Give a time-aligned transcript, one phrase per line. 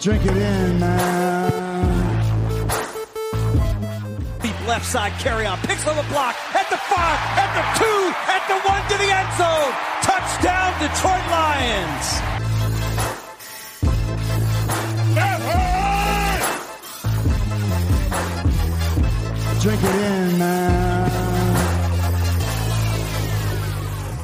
[0.00, 1.50] Drink it in, man.
[4.40, 5.58] Deep left side carry on.
[5.58, 6.36] Picks on the block.
[6.54, 7.18] At the five.
[7.34, 8.14] At the two.
[8.30, 9.74] At the one to the end zone.
[10.02, 12.22] Touchdown, Detroit Lions.
[19.60, 21.10] Drink it in, man.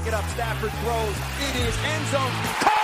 [0.05, 1.17] Get up, Stafford throws.
[1.49, 2.31] It is end zone.
[2.61, 2.84] Caught!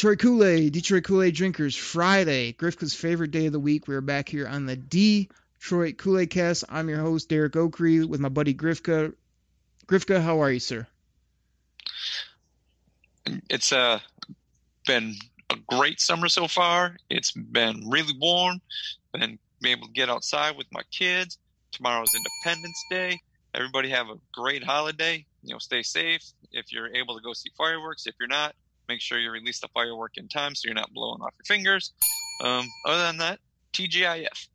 [0.00, 3.86] Detroit Kool-Aid, Detroit Kool-Aid drinkers, Friday, Grifka's favorite day of the week.
[3.86, 6.64] We're back here on the Detroit Kool-Aid cast.
[6.70, 9.12] I'm your host, Derek Okrie, with my buddy Grifka.
[9.86, 10.86] Grifka, how are you, sir?
[13.50, 14.00] it's uh
[14.86, 15.16] been
[15.50, 16.96] a great summer so far.
[17.10, 18.62] It's been really warm.
[19.12, 21.36] Been able to get outside with my kids.
[21.72, 23.20] Tomorrow's Independence Day.
[23.54, 25.26] Everybody have a great holiday.
[25.42, 26.22] You know, stay safe.
[26.52, 28.54] If you're able to go see fireworks, if you're not,
[28.90, 31.92] make sure you release the firework in time so you're not blowing off your fingers.
[32.42, 33.38] Um, other than that,
[33.72, 34.48] TGIF.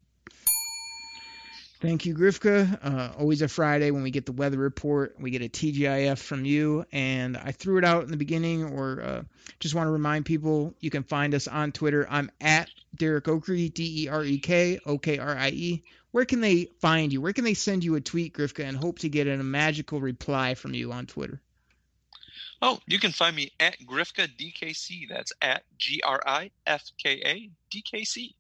[1.82, 2.80] Thank you, Grifka.
[2.84, 5.16] Uh, always a Friday when we get the weather report.
[5.20, 9.02] We get a TGIF from you, and I threw it out in the beginning, or
[9.02, 9.24] uh,
[9.60, 12.08] just want to remind people you can find us on Twitter.
[12.10, 15.84] I'm at Derek Okrie, D E R E K O K R I E.
[16.12, 17.22] Where can they find you?
[17.22, 20.56] Where can they send you a tweet, Grifka, and hope to get a magical reply
[20.56, 21.42] from you on Twitter?
[22.62, 25.10] Oh, you can find me at Grifka DKC.
[25.10, 28.36] That's at G R I F K A D K C.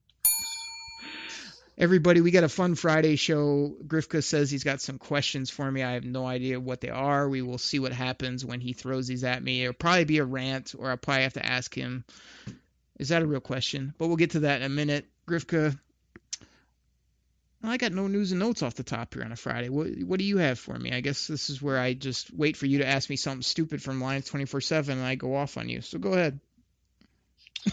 [1.77, 3.75] Everybody, we got a fun Friday show.
[3.85, 5.83] Grifka says he's got some questions for me.
[5.83, 7.27] I have no idea what they are.
[7.27, 9.63] We will see what happens when he throws these at me.
[9.63, 12.05] It'll probably be a rant, or I'll probably have to ask him,
[12.97, 13.93] is that a real question?
[13.97, 15.05] But we'll get to that in a minute.
[15.27, 15.77] Grifka,
[17.67, 19.69] I got no news and notes off the top here on a Friday.
[19.69, 20.91] What, what do you have for me?
[20.91, 23.81] I guess this is where I just wait for you to ask me something stupid
[23.81, 25.81] from Lions 24 7 and I go off on you.
[25.81, 26.39] So go ahead.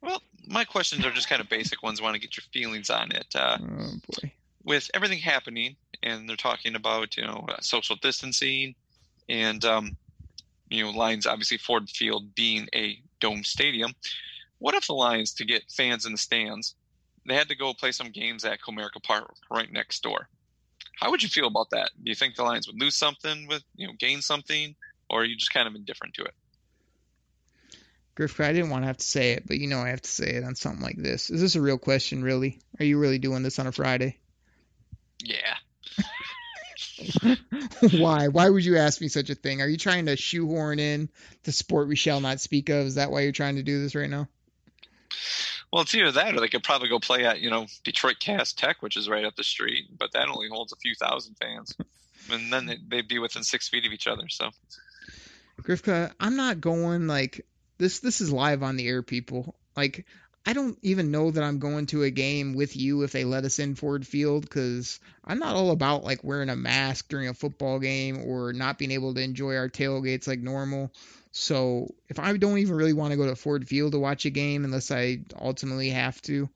[0.00, 2.00] Well, my questions are just kind of basic ones.
[2.00, 3.26] I want to get your feelings on it.
[3.36, 4.32] Uh, Oh, boy.
[4.64, 8.74] with everything happening, and they're talking about you know uh, social distancing,
[9.28, 9.96] and um,
[10.68, 13.94] you know Lions obviously Ford Field being a dome stadium.
[14.58, 16.74] What if the Lions to get fans in the stands,
[17.26, 20.28] they had to go play some games at Comerica Park right next door?
[20.96, 21.90] How would you feel about that?
[22.02, 24.74] Do you think the Lions would lose something with you know gain something,
[25.08, 26.34] or are you just kind of indifferent to it?
[28.14, 30.10] Griff, I didn't want to have to say it, but you know I have to
[30.10, 31.30] say it on something like this.
[31.30, 32.60] Is this a real question, really?
[32.78, 34.18] Are you really doing this on a Friday?
[35.20, 35.56] Yeah.
[37.98, 38.28] why?
[38.28, 39.62] Why would you ask me such a thing?
[39.62, 41.08] Are you trying to shoehorn in
[41.44, 42.86] the sport we shall not speak of?
[42.86, 44.28] Is that why you're trying to do this right now?
[45.72, 48.52] Well, it's either that, or they could probably go play at you know Detroit Cass
[48.52, 51.74] Tech, which is right up the street, but that only holds a few thousand fans,
[52.30, 54.28] and then they- they'd be within six feet of each other.
[54.28, 54.50] So
[55.62, 57.46] Grifka, I'm not going like
[57.78, 58.00] this.
[58.00, 59.54] This is live on the air, people.
[59.76, 60.06] Like,
[60.44, 63.44] I don't even know that I'm going to a game with you if they let
[63.44, 67.34] us in Ford Field because I'm not all about like wearing a mask during a
[67.34, 70.92] football game or not being able to enjoy our tailgates like normal.
[71.32, 74.30] So if I don't even really want to go to Ford Field to watch a
[74.30, 76.48] game unless I ultimately have to,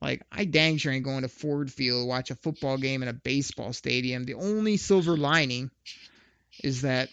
[0.00, 3.08] like I dang sure ain't going to Ford Field to watch a football game in
[3.08, 4.24] a baseball stadium.
[4.24, 5.70] The only silver lining
[6.62, 7.08] is that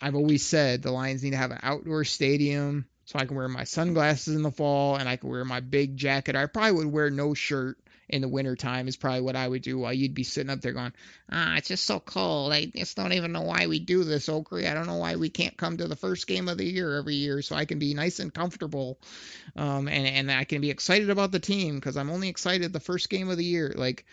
[0.00, 3.48] I've always said the Lions need to have an outdoor stadium so I can wear
[3.48, 6.36] my sunglasses in the fall and I can wear my big jacket.
[6.36, 7.76] I probably would wear no shirt
[8.10, 10.72] in the wintertime is probably what I would do while you'd be sitting up there
[10.72, 10.92] going,
[11.30, 12.52] ah, it's just so cold.
[12.52, 14.66] I just don't even know why we do this, Oakley.
[14.66, 17.14] I don't know why we can't come to the first game of the year every
[17.14, 18.98] year so I can be nice and comfortable
[19.56, 22.80] um, and, and I can be excited about the team because I'm only excited the
[22.80, 23.72] first game of the year.
[23.74, 24.04] Like,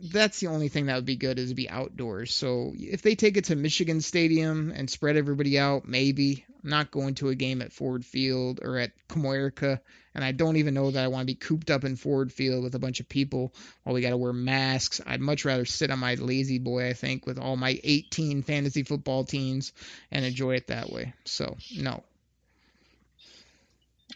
[0.00, 2.34] that's the only thing that would be good is to be outdoors.
[2.34, 6.44] So if they take it to Michigan Stadium and spread everybody out, maybe.
[6.62, 9.80] I'm not going to a game at Ford Field or at Comerica,
[10.14, 12.62] and I don't even know that I want to be cooped up in Ford Field
[12.62, 13.52] with a bunch of people
[13.82, 15.00] while we got to wear masks.
[15.04, 18.84] I'd much rather sit on my lazy boy, I think, with all my 18 fantasy
[18.84, 19.72] football teams
[20.10, 21.14] and enjoy it that way.
[21.24, 22.04] So no.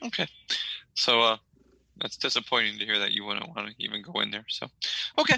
[0.05, 0.29] okay,
[0.95, 1.37] so uh,
[2.01, 4.45] that's disappointing to hear that you wouldn't want to even go in there.
[4.49, 4.67] So
[5.19, 5.37] okay,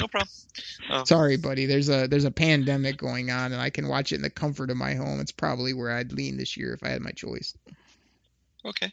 [0.00, 0.28] no problem.
[0.90, 1.66] Uh, Sorry, buddy.
[1.66, 4.70] There's a there's a pandemic going on, and I can watch it in the comfort
[4.70, 5.20] of my home.
[5.20, 7.56] It's probably where I'd lean this year if I had my choice.
[8.64, 8.92] Okay.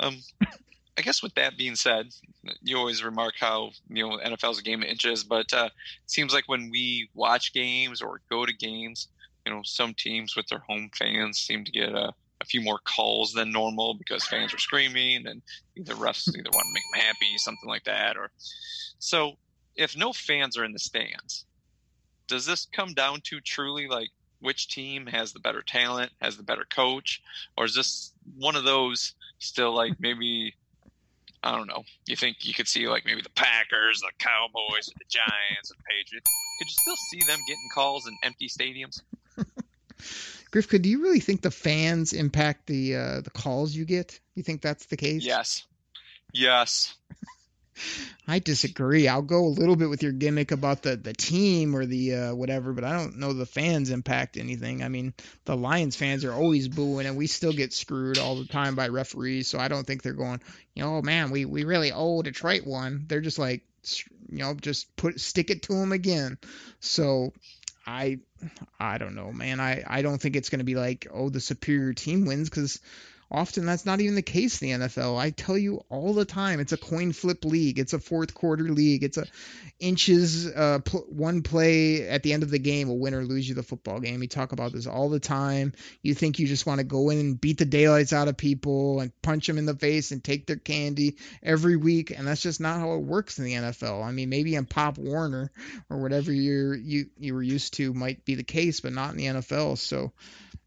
[0.00, 0.18] Um,
[0.96, 2.08] I guess with that being said,
[2.62, 6.10] you always remark how you know NFL is a game of inches, but uh, it
[6.10, 9.08] seems like when we watch games or go to games,
[9.44, 12.78] you know, some teams with their home fans seem to get a, a few more
[12.84, 15.42] calls than normal because fans are screaming and
[15.76, 16.38] either refs hmm.
[16.38, 18.30] either want to make them happy, something like that, or
[18.98, 19.32] so.
[19.76, 21.46] If no fans are in the stands,
[22.28, 24.08] does this come down to truly like
[24.38, 27.20] which team has the better talent, has the better coach,
[27.56, 30.54] or is this one of those still like maybe
[31.42, 31.84] I don't know.
[32.06, 35.84] You think you could see like maybe the Packers, the Cowboys, the Giants, and the
[35.90, 36.30] Patriots.
[36.58, 39.02] Could you still see them getting calls in empty stadiums?
[40.54, 44.20] Grifka, do you really think the fans impact the uh, the calls you get?
[44.36, 45.24] You think that's the case?
[45.24, 45.66] Yes.
[46.32, 46.94] Yes.
[48.28, 49.08] I disagree.
[49.08, 52.34] I'll go a little bit with your gimmick about the, the team or the uh,
[52.36, 54.84] whatever, but I don't know the fans impact anything.
[54.84, 55.12] I mean,
[55.44, 58.86] the Lions fans are always booing, and we still get screwed all the time by
[58.88, 59.48] referees.
[59.48, 60.40] So I don't think they're going,
[60.74, 63.06] you know, oh man, we we really owe Detroit one.
[63.08, 63.62] They're just like,
[64.28, 66.38] you know, just put stick it to them again.
[66.78, 67.32] So
[67.86, 68.18] I
[68.78, 69.60] I don't know, man.
[69.60, 72.80] I I don't think it's going to be like, oh, the superior team wins because
[73.30, 75.18] Often that's not even the case in the NFL.
[75.18, 77.78] I tell you all the time, it's a coin flip league.
[77.78, 79.02] It's a fourth quarter league.
[79.02, 79.26] It's a
[79.80, 83.48] inches uh, pl- one play at the end of the game will win or lose
[83.48, 84.20] you the football game.
[84.20, 85.72] We talk about this all the time.
[86.02, 89.00] You think you just want to go in and beat the daylights out of people
[89.00, 92.60] and punch them in the face and take their candy every week, and that's just
[92.60, 94.04] not how it works in the NFL.
[94.04, 95.50] I mean, maybe in Pop Warner
[95.90, 99.16] or whatever you're you you were used to might be the case, but not in
[99.16, 99.78] the NFL.
[99.78, 100.12] So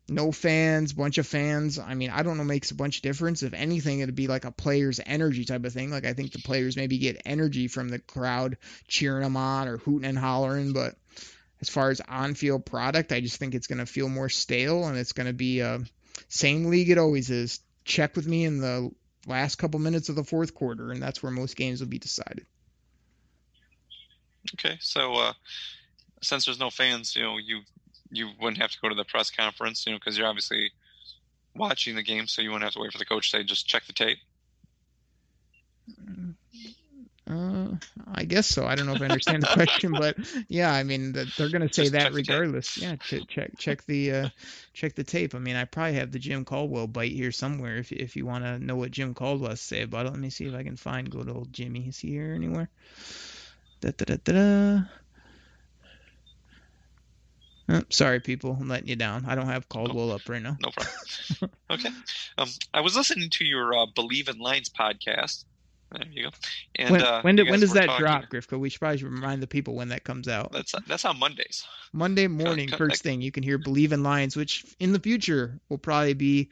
[0.09, 1.79] no fans, bunch of fans.
[1.79, 3.43] I mean, I don't know makes a bunch of difference.
[3.43, 5.91] If anything, it'd be like a player's energy type of thing.
[5.91, 8.57] Like I think the players maybe get energy from the crowd
[8.87, 10.73] cheering them on or hooting and hollering.
[10.73, 10.95] But
[11.61, 14.97] as far as on-field product, I just think it's going to feel more stale and
[14.97, 15.79] it's going to be a uh,
[16.29, 17.59] same league it always is.
[17.83, 18.91] Check with me in the
[19.25, 22.45] last couple minutes of the fourth quarter, and that's where most games will be decided.
[24.53, 25.33] Okay, so uh,
[26.21, 27.61] since there's no fans, you know, you
[28.11, 30.71] you wouldn't have to go to the press conference, you know, because you're obviously
[31.55, 33.67] watching the game, so you wouldn't have to wait for the coach to say just
[33.67, 34.17] check the tape.
[37.29, 37.75] Uh,
[38.13, 38.65] I guess so.
[38.65, 40.17] I don't know if I understand the question, but
[40.47, 42.77] yeah, I mean they're going to say just that regardless.
[42.77, 44.29] Yeah, ch- check check the uh,
[44.73, 45.35] check the tape.
[45.35, 47.77] I mean, I probably have the Jim Caldwell bite here somewhere.
[47.77, 50.19] If if you want to know what Jim Caldwell has to say about it, let
[50.19, 51.87] me see if I can find good old Jimmy.
[51.89, 52.69] Is he here anywhere?
[53.81, 54.81] Da da da da.
[57.69, 59.25] Oh, sorry, people, I'm letting you down.
[59.27, 60.57] I don't have Caldwell up right now.
[60.61, 61.51] No problem.
[61.71, 61.89] okay.
[62.37, 65.43] Um, I was listening to your uh, Believe in Lions podcast.
[65.91, 66.29] There you go.
[66.75, 68.59] And when, uh, when, when does that talking, drop, Grifka?
[68.59, 70.51] We should probably remind the people when that comes out.
[70.51, 71.65] That's that's on Mondays.
[71.93, 75.77] Monday morning, first thing you can hear Believe in Lions, which in the future will
[75.77, 76.49] probably be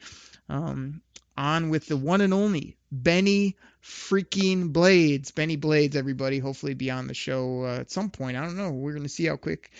[0.48, 1.02] um,
[1.36, 5.30] on with the one and only Benny freaking Blades.
[5.32, 6.38] Benny Blades, everybody.
[6.38, 8.38] Hopefully, be on the show uh, at some point.
[8.38, 8.70] I don't know.
[8.70, 9.70] We're gonna see how quick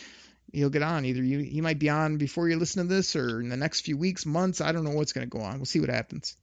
[0.53, 1.05] he'll get on.
[1.05, 3.83] Either you he might be on before you listen to this, or in the next
[3.83, 4.61] few weeks, months.
[4.61, 5.57] I don't know what's going to go on.
[5.57, 6.37] We'll see what happens.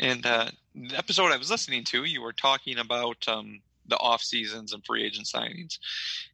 [0.00, 4.22] And uh, the episode I was listening to, you were talking about um, the off
[4.22, 5.78] seasons and free agent signings,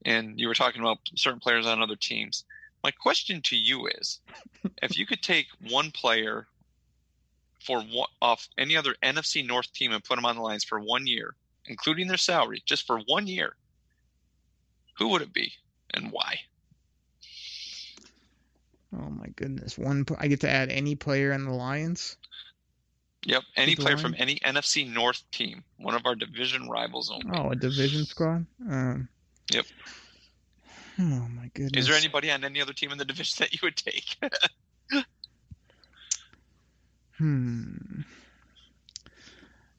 [0.04, 2.44] and you were talking about certain players on other teams.
[2.82, 4.20] My question to you is,
[4.82, 6.46] if you could take one player
[7.64, 10.78] for one, off any other NFC North team and put them on the lines for
[10.78, 11.34] one year,
[11.66, 13.56] including their salary, just for one year,
[14.98, 15.52] who would it be?
[15.94, 16.40] And why?
[18.94, 19.76] Oh my goodness!
[19.76, 22.16] One, I get to add any player in the Lions.
[23.24, 27.26] Yep, any player from any NFC North team, one of our division rivals only.
[27.38, 28.46] Oh, a division squad.
[28.70, 29.08] Um,
[29.52, 29.66] yep.
[30.98, 31.82] Oh my goodness!
[31.82, 34.16] Is there anybody on any other team in the division that you would take?
[37.18, 38.02] hmm.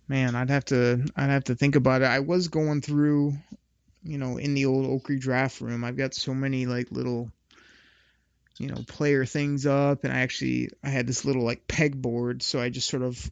[0.07, 2.05] Man, I'd have to I'd have to think about it.
[2.05, 3.33] I was going through
[4.03, 5.83] you know, in the old Oakley draft room.
[5.83, 7.31] I've got so many like little,
[8.57, 12.61] you know, player things up, and I actually I had this little like pegboard, so
[12.61, 13.29] I just sort of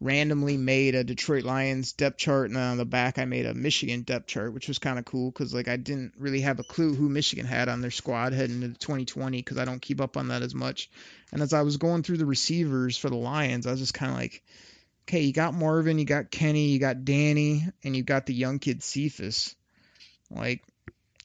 [0.00, 3.54] randomly made a Detroit Lions depth chart, and then on the back I made a
[3.54, 6.64] Michigan depth chart, which was kind of cool because like I didn't really have a
[6.64, 10.16] clue who Michigan had on their squad heading into 2020 because I don't keep up
[10.16, 10.90] on that as much.
[11.32, 14.10] And as I was going through the receivers for the Lions, I was just kind
[14.10, 14.42] of like.
[15.08, 18.58] Okay, you got Marvin, you got Kenny, you got Danny, and you got the young
[18.58, 19.56] kid Cephus
[20.30, 20.62] like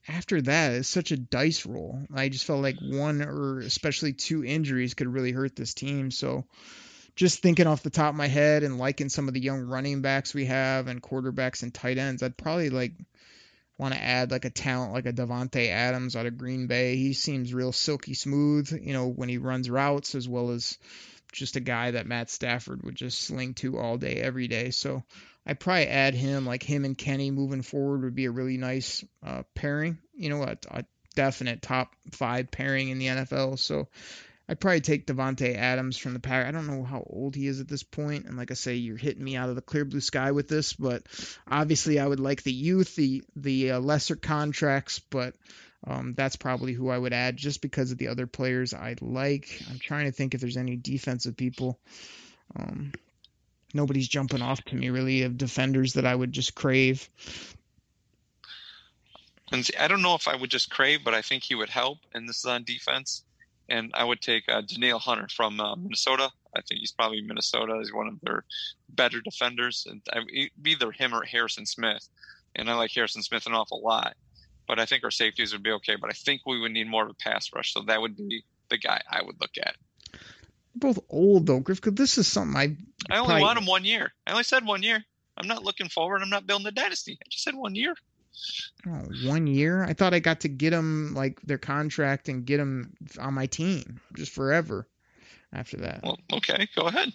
[0.08, 2.02] after that, it's such a dice roll.
[2.14, 6.12] I just felt like one or especially two injuries could really hurt this team.
[6.12, 6.46] So
[7.16, 10.02] just thinking off the top of my head and liking some of the young running
[10.02, 12.94] backs we have and quarterbacks and tight ends, I'd probably like
[13.78, 16.96] want to add like a talent like a Davante Adams out of Green Bay.
[16.96, 20.78] He seems real silky smooth, you know, when he runs routes as well as
[21.32, 24.70] just a guy that Matt Stafford would just sling to all day, every day.
[24.70, 25.04] So
[25.46, 29.04] I'd probably add him, like him and Kenny moving forward would be a really nice
[29.26, 29.98] uh, pairing.
[30.16, 30.86] You know, a, a
[31.16, 33.60] definite top five pairing in the NFL.
[33.60, 33.88] So
[34.48, 36.48] I'd probably take Davante Adams from the Pack.
[36.48, 38.98] I don't know how old he is at this point, and like I say, you're
[38.98, 41.04] hitting me out of the clear blue sky with this, but
[41.48, 45.36] obviously I would like the youth, the the uh, lesser contracts, but
[45.86, 49.62] um, that's probably who I would add just because of the other players I like.
[49.70, 51.80] I'm trying to think if there's any defensive people.
[52.56, 52.94] Um,
[53.74, 57.10] nobody's jumping off to me really of defenders that I would just crave.
[59.52, 61.70] And see, I don't know if I would just crave, but I think he would
[61.70, 62.00] help.
[62.14, 63.24] And this is on defense.
[63.70, 64.62] And I would take uh,
[64.98, 66.30] Hunter from uh, Minnesota.
[66.56, 67.78] I think he's probably Minnesota.
[67.80, 68.46] He's one of their
[68.90, 69.88] better defenders.
[69.90, 72.08] And I, either him or Harrison Smith.
[72.56, 74.16] And I like Harrison Smith an awful lot.
[74.68, 75.96] But I think our safeties would be okay.
[75.96, 77.74] But I think we would need more of a pass rush.
[77.74, 79.76] So that would be the guy I would look at.
[80.76, 81.82] Both old though, Griff.
[81.82, 82.78] Because this is something I.
[83.14, 84.14] I only probably- want him one year.
[84.26, 85.04] I only said one year.
[85.36, 86.22] I'm not looking forward.
[86.22, 87.18] I'm not building a dynasty.
[87.20, 87.96] I just said one year.
[88.88, 89.84] Oh, one year?
[89.84, 93.46] I thought I got to get them like their contract and get them on my
[93.46, 94.88] team just forever.
[95.52, 97.14] After that, Well, okay, go ahead.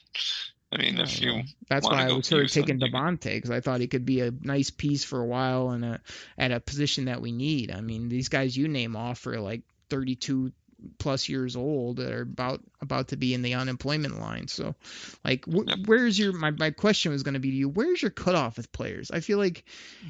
[0.70, 3.80] I mean, if you that's why I was sort of taking Davante because I thought
[3.80, 6.00] he could be a nice piece for a while and a,
[6.36, 7.72] at a position that we need.
[7.72, 10.52] I mean, these guys you name off are like 32
[10.98, 14.46] plus years old that are about about to be in the unemployment line.
[14.48, 14.74] So,
[15.24, 15.78] like, wh- Yep.
[15.86, 17.68] where's your my my question was going to be to you?
[17.68, 19.10] Where's your cutoff with players?
[19.10, 19.64] I feel like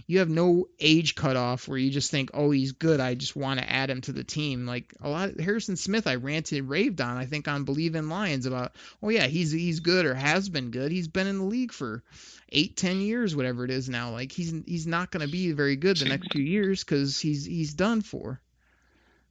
[0.06, 3.00] you have no age cutoff where you just think, oh, he's good.
[3.00, 4.66] I just want to add him to the team.
[4.66, 7.16] Like a lot, Harrison Smith, I ranted, and raved on.
[7.16, 10.70] I think on Believe in Lions about, oh yeah, he's he's good or has been
[10.70, 10.92] good.
[10.92, 12.02] He's been in the league for
[12.50, 14.10] eight, ten years, whatever it is now.
[14.10, 17.44] Like he's he's not going to be very good the next few years because he's
[17.44, 18.40] he's done for.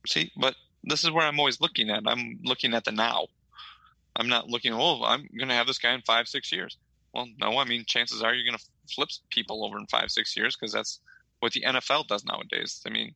[0.06, 2.04] see, but this is where I'm always looking at.
[2.06, 3.28] I'm looking at the now.
[4.16, 4.74] I'm not looking.
[4.74, 6.78] Oh, I'm going to have this guy in five, six years.
[7.14, 7.58] Well, no.
[7.60, 10.74] I mean, chances are you're going to flip people over in five, six years because
[10.74, 11.00] that's
[11.40, 12.82] what the NFL does nowadays.
[12.86, 13.14] I mean,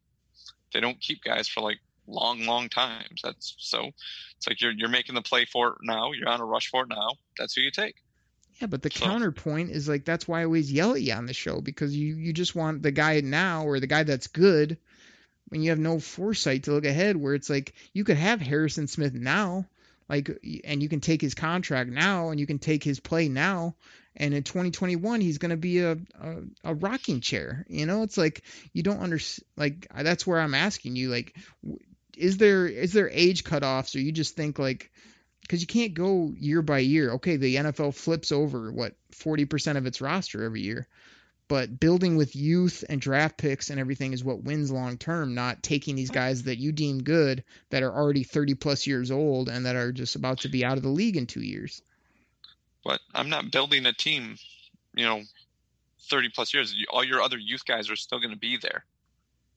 [0.73, 3.21] they don't keep guys for like long, long times.
[3.23, 3.89] That's so.
[4.37, 6.11] It's like you're you're making the play for it now.
[6.11, 7.11] You're on a rush for it now.
[7.37, 7.95] That's who you take.
[8.59, 11.25] Yeah, but the So- counterpoint is like that's why I always yell at you on
[11.25, 14.77] the show because you you just want the guy now or the guy that's good
[15.49, 18.87] when you have no foresight to look ahead where it's like you could have Harrison
[18.87, 19.65] Smith now
[20.09, 20.29] like
[20.63, 23.75] and you can take his contract now and you can take his play now
[24.15, 28.17] and in 2021 he's going to be a, a a rocking chair you know it's
[28.17, 28.43] like
[28.73, 29.19] you don't under
[29.57, 31.35] like that's where I'm asking you like
[32.17, 34.91] is there is there age cutoffs or you just think like
[35.51, 37.11] because you can't go year by year.
[37.13, 40.87] Okay, the NFL flips over what 40% of its roster every year,
[41.51, 45.35] but building with youth and draft picks and everything is what wins long term.
[45.35, 49.49] Not taking these guys that you deem good that are already 30 plus years old
[49.49, 51.81] and that are just about to be out of the league in two years.
[52.85, 54.37] but I'm not building a team,
[54.95, 55.23] you know,
[56.03, 56.73] 30 plus years.
[56.89, 58.85] All your other youth guys are still going to be there.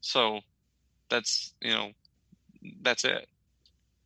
[0.00, 0.40] So
[1.10, 1.92] that's, you know,
[2.82, 3.28] that's it.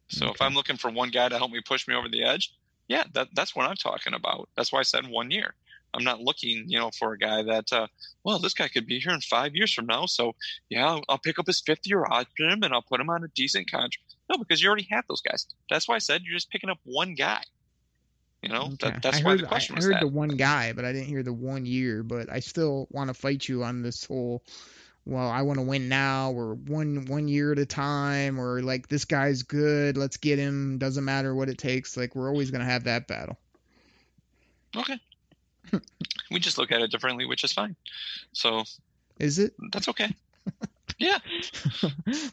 [0.09, 2.52] So if I'm looking for one guy to help me push me over the edge,
[2.87, 4.50] yeah, that, that's what I'm talking about.
[4.59, 5.54] That's why I said one year.
[5.95, 7.87] I'm not looking, you know, for a guy that, uh,
[8.25, 10.07] well, this guy could be here in five years from now.
[10.07, 10.35] So
[10.68, 13.28] yeah, I'll, I'll pick up his fifth year option and I'll put him on a
[13.28, 14.14] decent contract.
[14.28, 15.47] No, because you already have those guys.
[15.71, 17.42] That's why I said you're just picking up one guy.
[18.42, 18.76] You know, Okay.
[18.83, 20.00] that, that's I why heard, the question I, was I heard that.
[20.02, 22.02] the one guy, but I didn't hear the one year.
[22.02, 24.45] But I still want to fight you on this whole.
[25.07, 28.88] Well, I want to win now, or one one year at a time, or like
[28.88, 30.76] this guy's good, let's get him.
[30.78, 31.97] Doesn't matter what it takes.
[31.97, 33.38] Like we're always gonna have that battle.
[34.76, 35.00] Okay.
[36.31, 37.77] we just look at it differently, which is fine.
[38.33, 38.65] So
[39.19, 39.55] Is it?
[39.73, 40.11] that's okay.
[40.99, 41.19] Yeah.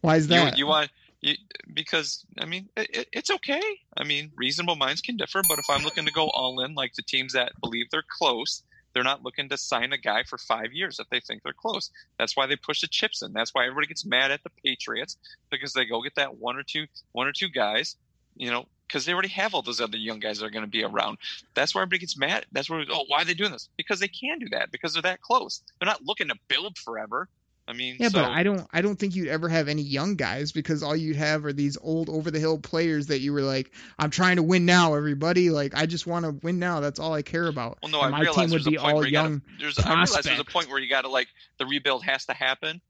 [0.01, 0.58] Why is You, that?
[0.58, 0.89] you want
[1.22, 1.36] you,
[1.72, 3.62] because I mean it- it's okay.
[3.96, 6.94] I mean reasonable minds can differ, but if I'm looking to go all in, like
[6.96, 8.63] the teams that believe they're close,
[8.94, 11.92] they're not looking to sign a guy for five years if they think they're close.
[12.18, 13.34] That's why they push the chips in.
[13.34, 15.18] That's why everybody gets mad at the Patriots
[15.51, 17.98] because they go get that one or two one or two guys,
[18.36, 20.72] you know, because they already have all those other young guys that are going to
[20.72, 21.18] be around.
[21.54, 22.46] That's why everybody gets mad.
[22.51, 23.70] That's where oh why are they doing this?
[23.77, 25.62] Because they can do that because they're that close.
[25.80, 27.27] They're not looking to build forever.
[27.68, 28.68] I mean, yeah, so, but I don't.
[28.72, 31.77] I don't think you'd ever have any young guys because all you'd have are these
[31.82, 35.50] old over the hill players that you were like, I'm trying to win now, everybody.
[35.50, 36.80] Like I just want to win now.
[36.80, 37.80] That's all I care about.
[37.82, 39.42] Well, no, And I my realize team would be all where gotta, young.
[39.60, 41.27] there's, I realize there's a point where you got to like
[41.58, 42.82] the rebuild has to happen,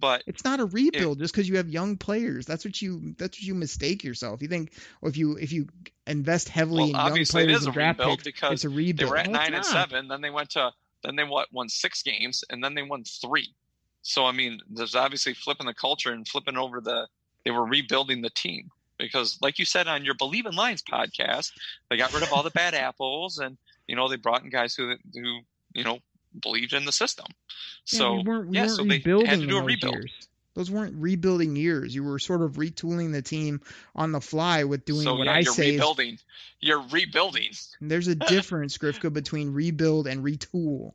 [0.00, 2.46] but It's not a rebuild just because you have young players.
[2.46, 3.14] That's what you.
[3.18, 4.42] That's what you mistake yourself.
[4.42, 5.68] You think, well, if you if you
[6.06, 8.64] invest heavily well, in young obviously it players is a and draft rebuild picks, because
[8.64, 10.72] it's a they were at No, nine and seven, then they went to
[11.02, 13.54] then they what won six games, and then they won three.
[14.02, 17.06] So I mean, there's obviously flipping the culture and flipping over the.
[17.44, 18.70] They were rebuilding the team.
[18.98, 21.52] because, like you said on your Believe in Lions podcast,
[21.90, 24.74] they got rid of all the bad apples, and you know they brought in guys
[24.74, 25.40] who who
[25.74, 25.98] you know
[26.40, 27.26] believed in the system.
[27.92, 29.94] Yeah, So we we yeah, so they had to do a rebuild.
[29.94, 30.12] years.
[30.54, 31.92] Those weren't rebuilding years.
[31.92, 33.60] You were sort of retooling the team
[33.96, 35.66] on the fly with doing so what yeah, I you're say.
[35.68, 36.18] Is, rebuilding.
[36.60, 37.50] You're rebuilding.
[37.80, 40.92] there's a difference, Grifka, between rebuild and retool.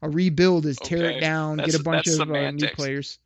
[0.00, 3.18] A rebuild is tear Okay, it down, get a bunch of uh, new players.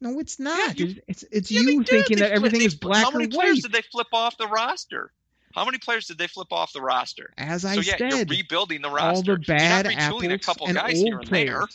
[0.00, 0.78] No, it's not.
[0.78, 3.28] you- It's- it's Yeah, you thinking They that everything they is black How many or
[3.28, 5.12] players did they flip off the roster?
[5.56, 7.32] How many players did they flip off the roster?
[7.38, 9.36] As I so yeah, you're rebuilding the all roster.
[9.36, 11.48] the bad retooling a couple and guys old here and players.
[11.48, 11.66] there.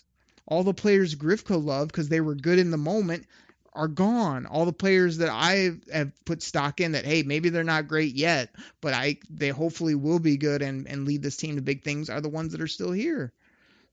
[0.45, 3.25] All the players Grifka loved because they were good in the moment
[3.73, 4.45] are gone.
[4.45, 8.13] All the players that I have put stock in that hey maybe they're not great
[8.13, 11.83] yet, but I they hopefully will be good and and lead this team to big
[11.83, 13.33] things are the ones that are still here.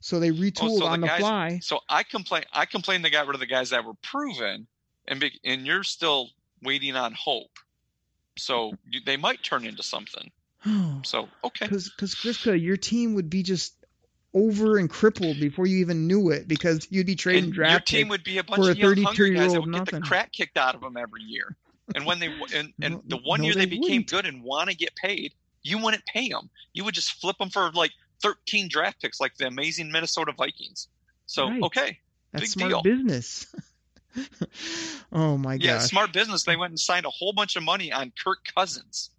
[0.00, 1.60] So they retooled Oh, so on the guys, fly.
[1.62, 2.44] So I complain.
[2.52, 4.66] I complain they got rid of the guys that were proven,
[5.06, 6.28] and be, and you're still
[6.62, 7.58] waiting on hope.
[8.38, 10.30] So you, they might turn into something.
[11.04, 13.74] So okay, Because because Grifka, your team would be just
[14.34, 17.86] over and crippled before you even knew it because you'd be trading and your draft
[17.86, 18.10] team picks.
[18.10, 20.00] would be a bunch for a of young hungry guys 32-year-old that would get the
[20.00, 21.56] crap kicked out of them every year.
[21.94, 24.10] And when they and, and No- the one no, year they they, became wouldn't.
[24.10, 26.50] good and want to get paid, you wouldn't pay them.
[26.72, 27.92] You would just flip them for like
[28.22, 30.88] 13 draft picks, like the amazing Minnesota Vikings.
[31.26, 31.62] So Right.
[31.62, 31.98] okay,
[32.32, 32.82] That's big smart deal.
[32.82, 33.46] business.
[35.12, 35.64] oh my god.
[35.64, 35.88] yeah, gosh.
[35.88, 36.44] smart business.
[36.44, 39.10] They went and signed a whole bunch of money on Kirk Cousins.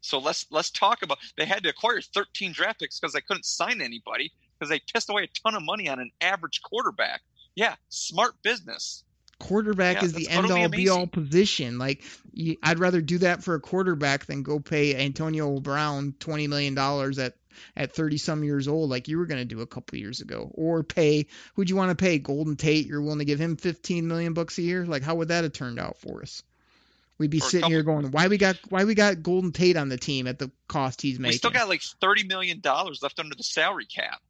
[0.00, 1.18] So let's let's talk about.
[1.36, 5.08] They had to acquire 13 draft picks because they couldn't sign anybody because they pissed
[5.08, 7.22] away a ton of money on an average quarterback.
[7.54, 9.04] Yeah, smart business.
[9.38, 11.78] quarterback Yeah, is the end all be all position.
[11.78, 12.02] Like
[12.62, 17.18] I'd rather do that for a quarterback than go pay Antonio Brown twenty million dollars
[17.18, 17.34] at
[17.76, 20.50] at thirty some years old, like you were going to do a couple years ago,
[20.54, 22.18] or pay who'd you want to pay?
[22.18, 24.84] Golden Tate, you're willing to give him fifteen million bucks a year?
[24.86, 26.42] Like how would that have turned out for us?
[27.18, 29.96] We'd be sitting here going, why we got why we got Golden Tate on the
[29.96, 31.34] team at the cost he's making?
[31.34, 34.20] We still got like 30 million dollars left under the salary cap.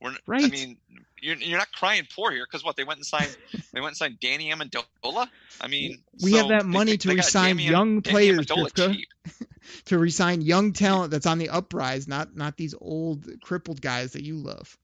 [0.00, 0.78] We're, I mean,
[1.22, 3.34] you're, you're not crying poor here because what they went and signed
[3.72, 5.28] they went and signed Danny Amendola.
[5.60, 8.46] I mean, We so have that money they- to they resign Danny- young Danny players,
[8.46, 8.96] Grifka.
[9.86, 14.22] to resign young talent that's on the uprise, not not these old crippled guys that
[14.24, 14.76] you love.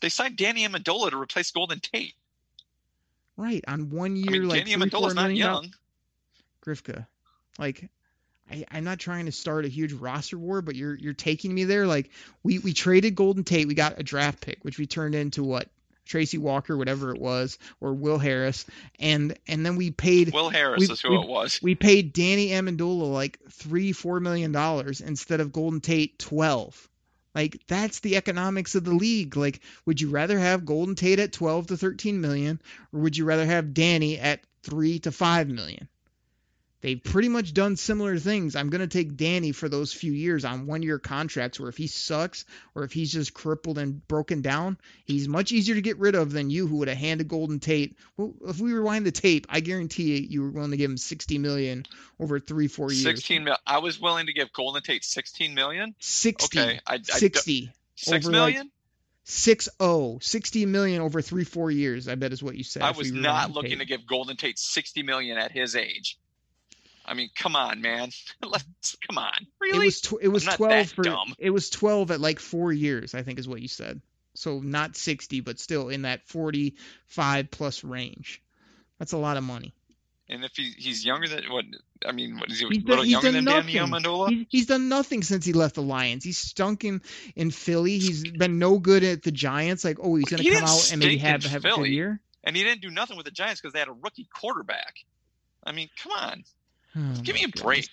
[0.00, 2.14] They signed Danny Amendola to replace Golden Tate.
[3.36, 5.38] Right on one I year, mean, like Danny three, Amendola's not dollars.
[5.38, 5.74] young.
[6.64, 7.06] Grifka,
[7.58, 7.88] like
[8.50, 11.64] I, I'm not trying to start a huge roster war, but you're you're taking me
[11.64, 11.86] there.
[11.86, 12.10] Like
[12.42, 15.68] we we traded Golden Tate, we got a draft pick, which we turned into what
[16.04, 18.64] Tracy Walker, whatever it was, or Will Harris,
[19.00, 21.60] and and then we paid Will Harris we- is who we- it was.
[21.62, 26.88] we paid Danny Amendola like three four million dollars instead of Golden Tate twelve.
[27.34, 29.36] Like that's the economics of the league.
[29.36, 32.60] Like, would you rather have Golden Tate at twelve to thirteen million,
[32.92, 35.88] or would you rather have Danny at three to five million?
[36.82, 38.54] They've pretty much done similar things.
[38.54, 41.86] I'm gonna take Danny for those few years on one year contracts where if he
[41.86, 46.14] sucks or if he's just crippled and broken down, he's much easier to get rid
[46.14, 47.96] of than you who would have handed Golden Tate.
[48.16, 50.98] Well, if we rewind the tape, I guarantee you, you were willing to give him
[50.98, 51.86] sixty million
[52.20, 53.04] over three, four years.
[53.04, 53.56] 16 mil.
[53.66, 55.94] I was willing to give Golden Tate 16 million.
[55.98, 56.58] 60.
[56.58, 57.72] Okay, I, I, 60.
[57.96, 58.58] Six over, like,
[59.28, 62.06] Six oh, 60 million over three, four years.
[62.06, 62.82] I bet is what you said.
[62.82, 63.80] I was not looking tape.
[63.80, 66.16] to give Golden Tate 60 million at his age.
[67.06, 68.10] I mean, come on, man.
[68.42, 69.46] Let's come on.
[69.60, 69.78] Really?
[69.78, 71.34] It was tw- it was 12 for dumb.
[71.38, 73.14] it was 12 at like four years.
[73.14, 74.00] I think is what you said.
[74.34, 78.42] So not 60, but still in that 45 plus range.
[78.98, 79.72] That's a lot of money.
[80.28, 81.64] and if he, he's younger than what?
[82.06, 82.66] I mean, what is he?
[82.68, 83.92] He's done, he's younger done than Danny nothing.
[83.92, 84.28] Amendola?
[84.28, 86.24] He's, he's done nothing since he left the Lions.
[86.24, 87.00] He's stunk in,
[87.34, 87.98] in Philly.
[87.98, 89.84] He's been no good at the Giants.
[89.84, 91.90] Like, oh, he's going to come out and maybe stink have, in a good Philly.
[91.90, 92.20] year.
[92.44, 94.96] and he didn't do nothing with the Giants because they had a rookie quarterback.
[95.64, 96.44] I mean, come on,
[96.96, 97.88] Oh, give me a break.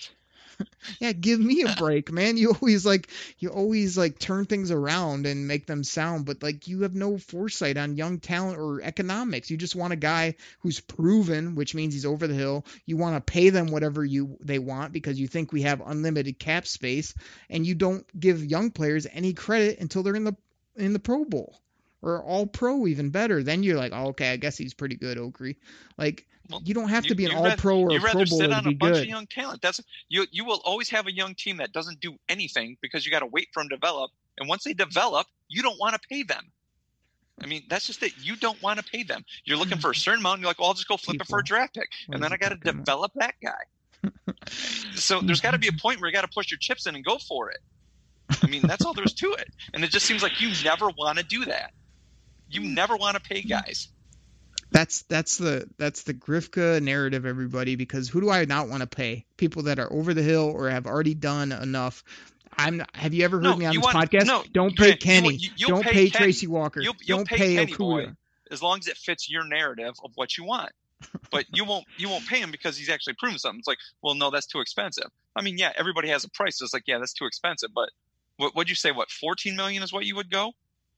[1.00, 2.38] Yeah, give me a break, man.
[2.38, 6.68] You always like you always like turn things around and make them sound, but like
[6.68, 9.50] you have no foresight on young talent or economics.
[9.50, 12.66] You just want a guy who's proven, which means he's over the hill.
[12.86, 16.38] You want to pay them whatever you they want because you think we have unlimited
[16.38, 17.16] cap space,
[17.50, 20.36] and you don't give young players any credit until they're in the
[20.76, 21.60] in the Pro Bowl
[22.04, 23.42] or All Pro, even better.
[23.42, 25.58] Then you're like, oh, okay, I guess he's pretty good, Oakley.
[25.98, 28.00] Like Well, you don't have to you- be an All rather- Pro or a You
[28.02, 29.02] Pro rather sit Bowler to on a be bunch good.
[29.04, 29.62] of young talent.
[29.62, 30.26] That's you.
[30.32, 33.26] You will always have a young team that doesn't do anything because you got to
[33.26, 34.12] wait for them to develop.
[34.38, 36.52] And once they develop, you don't want to pay them.
[37.42, 38.14] I mean, that's just it.
[38.22, 39.24] You don't want to pay them.
[39.46, 40.36] You're looking for a certain amount.
[40.36, 42.32] And you're like, well, I'll just go flip it for a draft pick, and then
[42.32, 42.86] I got to talking about?
[42.86, 44.34] develop that guy.
[44.96, 46.96] so there's got to be a point where you got to push your chips in
[46.96, 47.60] and go for it.
[48.42, 49.48] I mean, that's all there is to it.
[49.74, 51.72] And it just seems like you never want to do that.
[52.54, 53.50] You never want to pay mm-hmm.
[53.50, 53.90] guys.
[54.72, 57.76] That's that's the that's the Grifka narrative, everybody.
[57.76, 59.26] Because who do I not want to pay?
[59.38, 62.04] People that are over the hill or have already done enough.
[62.58, 62.78] I'm.
[62.78, 64.26] Not, have you ever heard No, me on this want- podcast?
[64.26, 65.36] no, Don't pay Kenny.
[65.36, 66.26] you- Don't pay pay, Kenny.
[66.26, 66.82] Tracy Walker.
[66.82, 67.78] You'll- you'll Don't pay pay Kenny, Okudah.
[67.78, 68.08] boy.
[68.52, 70.72] as long as it fits your narrative of what you want.
[71.32, 73.60] But you won't you won't pay him because he's actually proven something.
[73.60, 75.10] It's like, well, no, that's too expensive.
[75.36, 76.62] I mean, yeah, everybody has a price.
[76.62, 77.72] It's like, yeah, that's too expensive.
[77.74, 77.90] But
[78.38, 78.92] what would you say?
[78.92, 80.54] What 14 million is what you would go,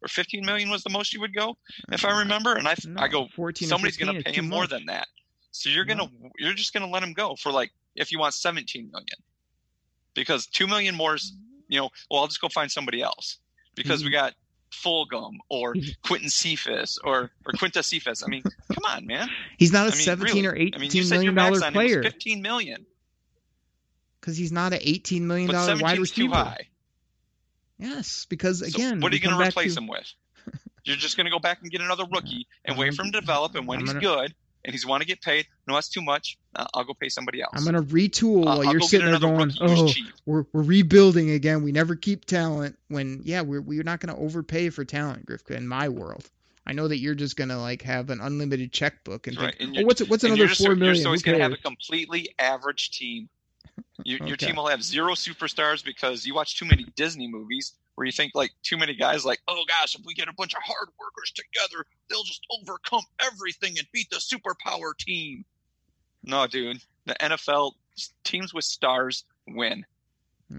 [0.06, 1.58] or 15 million was the most you would go,
[1.92, 2.54] if I remember?
[2.54, 4.70] And I No, I go, 14 somebody's going to pay him more much.
[4.70, 5.08] than that.
[5.52, 8.92] So you're gonna you're just gonna let him go for like if you want 17
[8.92, 9.08] million,
[10.14, 11.74] because two million more is mm-hmm.
[11.74, 11.90] you know.
[12.12, 13.38] Well, I'll just go find somebody else
[13.74, 14.16] because we mm-hmm.
[14.16, 14.34] got
[14.74, 15.74] Fulgham or
[16.06, 18.22] Quentin Cephus or or Quintez Cephus.
[18.22, 19.30] I mean, come on, man.
[19.58, 20.48] He's not a I mean, 17 really.
[20.48, 22.86] or 18 I mean, you said million your dollar on him was player 15 million,
[24.20, 26.36] because he's not an 18 million dollar wide is too receiver.
[26.36, 26.68] high.
[27.78, 30.12] Yes, because So again, what are you going to replace to- him with?
[30.84, 33.20] You're just going to go back and get another rookie and wait for him to
[33.20, 33.56] develop.
[33.56, 36.02] And when I'm he's gonna- good and he's want to get paid, no, that's too
[36.02, 36.38] much.
[36.56, 37.52] Uh, I'll go pay somebody else.
[37.56, 39.92] I'm gonna retool Uh, while you're sitting there going, "Oh,
[40.26, 41.64] we're we're rebuilding again.
[41.64, 45.52] We never keep talent." When yeah, we're we're not gonna overpay for talent, Grifka.
[45.52, 46.30] In my world,
[46.66, 49.80] I know that you're just gonna like have an unlimited checkbook and Right, think, and
[49.84, 50.94] oh, what's what's another just, four million?
[50.96, 53.28] just Who always going to have a completely average team.
[54.04, 58.06] Your, your team will have zero superstars because you watch too many Disney movies where
[58.06, 60.62] you think like too many guys like, oh gosh, if we get a bunch of
[60.64, 65.46] hard workers together, they'll just overcome everything and beat the superpower team.
[66.24, 67.74] No, dude, the NFL
[68.24, 69.86] teams with stars win.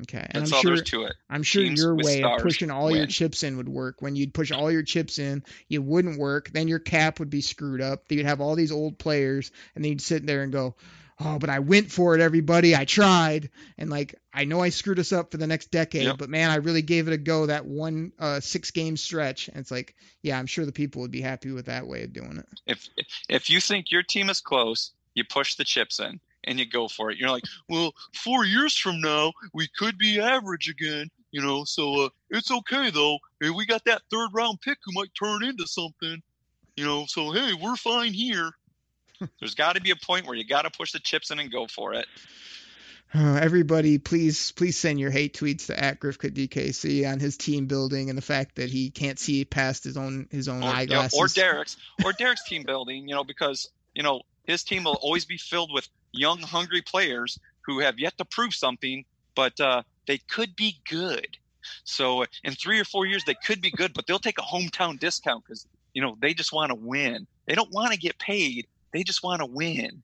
[0.02, 1.14] Okay, and That's I'm all sure there's to it.
[1.30, 4.02] I'm sure Teams your way of pushing all your chips in would work.
[4.02, 6.50] When you'd push all your chips in, it wouldn't work.
[6.52, 8.10] Then your cap would be screwed up.
[8.10, 10.74] You'd have all these old players, and then you'd sit there and go,
[11.18, 12.76] "Oh, but I went for it, everybody.
[12.76, 16.18] I tried." And like, I know I screwed us up for the next decade, Yep.
[16.18, 19.48] but man, I really gave it a go that one uh, six game stretch.
[19.48, 22.12] And it's like, yeah, I'm sure the people would be happy with that way of
[22.12, 22.46] doing it.
[22.66, 22.88] If
[23.28, 26.88] if you think your team is close, you push the chips in and you go
[26.88, 27.18] for it.
[27.18, 31.64] You're like, well, four years from now, we could be average again, you know.
[31.64, 33.18] So uh, it's okay though.
[33.40, 36.22] Hey, we got that third round pick who might turn into something,
[36.76, 37.04] you know.
[37.08, 38.50] So hey, we're fine here.
[39.40, 41.50] There's got to be a point where you got to push the chips in and
[41.50, 42.06] go for it.
[43.14, 47.66] Uh, everybody, please, please send your hate tweets to at Grifka DKC on his team
[47.66, 50.72] building and the fact that he can't see past his own his own or, you
[50.72, 51.18] know, eyeglasses.
[51.18, 55.24] or Derek's or Derek's team building, you know, because you know his team will always
[55.24, 60.18] be filled with young, hungry players who have yet to prove something, but uh, they
[60.18, 61.38] could be good.
[61.84, 64.98] So in three or four years, they could be good, but they'll take a hometown
[64.98, 67.26] discount because you know they just want to win.
[67.46, 70.02] They don't want to get paid; they just want to win.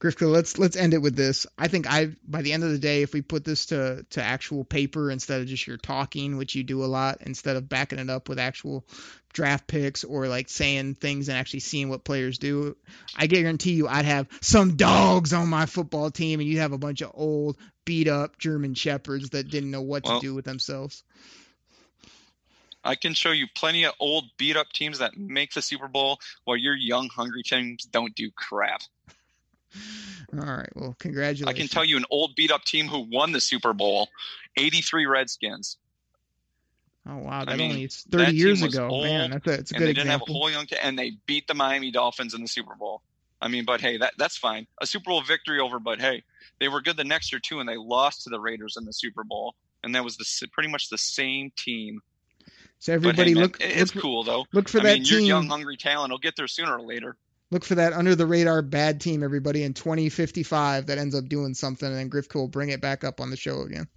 [0.00, 1.46] Grifka, let's let's end it with this.
[1.56, 4.22] I think I by the end of the day, if we put this to to
[4.22, 7.98] actual paper instead of just your talking, which you do a lot, instead of backing
[7.98, 8.84] it up with actual
[9.32, 12.76] draft picks or like saying things and actually seeing what players do,
[13.16, 16.78] I guarantee you I'd have some dogs on my football team and you'd have a
[16.78, 20.44] bunch of old beat up German shepherds that didn't know what Well- to do with
[20.44, 21.02] themselves.
[22.84, 26.18] I can show you plenty of old, beat up teams that make the Super Bowl,
[26.44, 28.82] while your young, hungry teams don't do crap.
[30.32, 31.48] All right, well, congratulations.
[31.48, 34.08] I can tell you an old, beat up team who won the Super Bowl:
[34.56, 35.78] '83 Redskins.
[37.06, 38.88] Oh wow, that I mean, only it's 30 team years ago.
[39.02, 40.78] Man, old, that's a it's a and good they didn't have a whole young team,
[40.82, 43.02] and they beat the Miami Dolphins in the Super Bowl.
[43.40, 44.66] I mean, but hey, that that's fine.
[44.80, 46.22] A Super Bowl victory over, but hey,
[46.60, 48.92] they were good the next year too, and they lost to the Raiders in the
[48.92, 52.00] Super Bowl, and that was the pretty much the same team.
[52.84, 54.44] So everybody hey, man, look it- look it's for, cool though.
[54.52, 55.28] look for I that mean, your team.
[55.28, 57.16] young, hungry talent will get there sooner or later.
[57.50, 61.54] Look for that under the radar bad team, everybody, in 2055 that ends up doing
[61.54, 63.88] something, and then Grifko will bring it back up on the show again.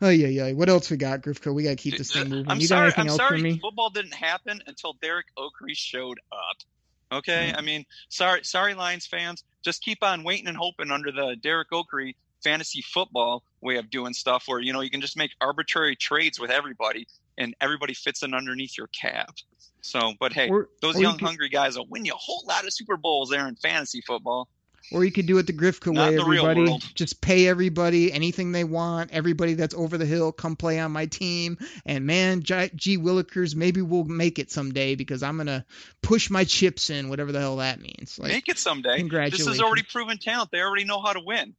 [0.00, 0.52] Oh yeah, yeah.
[0.52, 1.52] What else we got, Grifko?
[1.52, 2.48] We gotta keep this thing moving.
[2.48, 2.84] I'm you got sorry.
[2.84, 3.38] anything I'm else sorry.
[3.40, 3.58] for me?
[3.58, 7.18] Football didn't happen until Derek Okrie showed up.
[7.18, 7.50] Okay.
[7.52, 7.58] Mm.
[7.58, 9.42] I mean, sorry, sorry, Lions fans.
[9.64, 12.14] Just keep on waiting and hoping under the Derek Okrie
[12.44, 16.38] fantasy football way of doing stuff, where you know you can just make arbitrary trades
[16.38, 17.08] with everybody,
[17.38, 19.34] and everybody fits in underneath your cap.
[19.82, 22.16] So, but hey, Or, those or you young could- hungry guys will win you a
[22.16, 24.48] whole lot of Super Bowls there in fantasy football.
[24.92, 26.70] or you could do it the Grifka Not way, the real everybody.
[26.70, 26.84] world.
[26.94, 29.10] Just pay everybody anything they want.
[29.12, 31.58] Everybody that's over the hill, come play on my team.
[31.84, 35.64] And man, G, G Willikers, maybe we'll make it someday because I'm gonna
[36.02, 38.18] push my chips in, whatever the hell that means.
[38.18, 38.98] Like, Make it someday.
[38.98, 39.46] Congratulations.
[39.46, 40.50] This is already proven talent.
[40.52, 41.54] They already know how to win.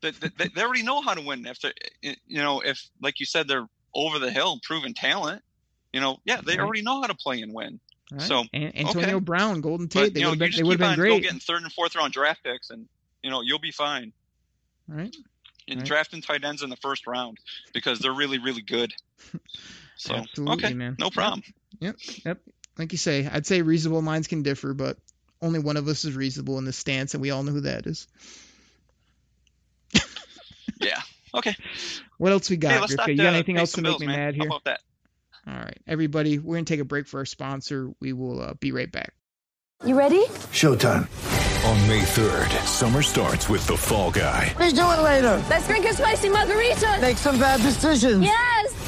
[0.00, 1.46] They, they, they already know how to win.
[1.46, 5.42] If they, you know, if like you said, they're over the hill, proven talent.
[5.92, 6.60] You know, yeah, they Right.
[6.64, 7.80] already know how to play and win.
[8.12, 8.22] Right?
[8.22, 9.24] so, An- Antonio okay.
[9.24, 11.04] Brown, Golden But Tate, they know, would you have just been, they would have been
[11.06, 11.22] go great.
[11.22, 12.88] getting third and fourth round draft picks, and
[13.22, 14.12] you know you'll be fine.
[14.86, 15.14] Right?
[15.68, 15.86] And Right.
[15.86, 17.36] drafting tight ends in the first round
[17.74, 18.92] because they're really, really good.
[20.00, 20.94] So Absolutely, okay, man.
[20.96, 21.42] no problem.
[21.80, 22.38] Yep, yep.
[22.78, 24.96] Like you say, I'd say reasonable minds can differ, but
[25.42, 27.84] only one of us is reasonable in this stance, and we all know who that
[27.86, 28.06] is.
[30.80, 31.00] Yeah.
[31.34, 31.54] Okay.
[32.18, 32.72] What else we got?
[32.72, 32.96] Hey, let's Grifka?
[32.98, 34.16] not, you got uh, anything else to some make bills, me man.
[34.18, 34.46] mad How here?
[34.48, 34.80] about that?
[35.46, 37.90] All right, everybody, we're gonna take a break for our sponsor.
[38.00, 39.14] We will uh, be right back.
[39.84, 40.24] You ready?
[40.52, 41.06] Showtime.
[41.66, 44.54] On May 3rd, summer starts with The Fall Guy.
[44.58, 45.42] Let's do it later.
[45.50, 46.98] Let's drink a spicy margarita.
[47.00, 48.22] Make some bad decisions.
[48.22, 48.87] Yes.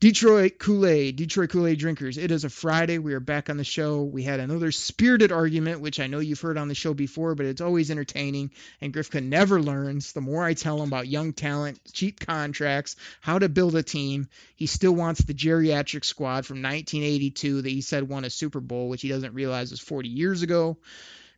[0.00, 2.16] Detroit Kool Aid, Detroit Kool Aid drinkers.
[2.16, 2.96] It is a Friday.
[2.96, 4.02] We are back on the show.
[4.02, 7.44] We had another spirited argument, which I know you've heard on the show before, but
[7.44, 8.52] it's always entertaining.
[8.80, 10.14] And Grifka never learns.
[10.14, 14.28] The more I tell him about young talent, cheap contracts, how to build a team,
[14.56, 18.88] he still wants the geriatric squad from 1982 that he said won a Super Bowl,
[18.88, 20.78] which he doesn't realize was 40 years ago.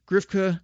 [0.07, 0.61] Grifka,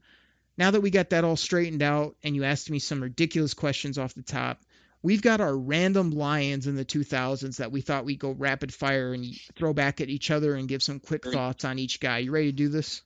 [0.57, 3.99] now that we got that all straightened out and you asked me some ridiculous questions
[3.99, 4.63] off the top,
[5.03, 9.13] we've got our random lions in the 2000s that we thought we'd go rapid fire
[9.13, 12.19] and throw back at each other and give some quick thoughts on each guy.
[12.19, 13.03] You ready to do this?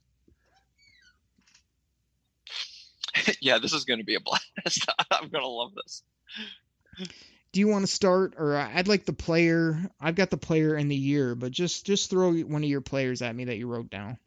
[3.40, 4.86] yeah, this is going to be a blast.
[5.10, 6.02] I'm going to love this.
[7.52, 9.78] Do you want to start or uh, I'd like the player.
[10.00, 13.20] I've got the player in the year, but just just throw one of your players
[13.20, 14.18] at me that you wrote down.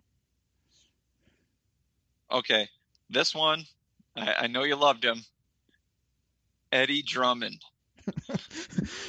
[2.32, 2.69] Okay,
[3.10, 3.63] this one,
[4.15, 5.23] I, I know you loved him.
[6.75, 7.61] Eddie Drummond.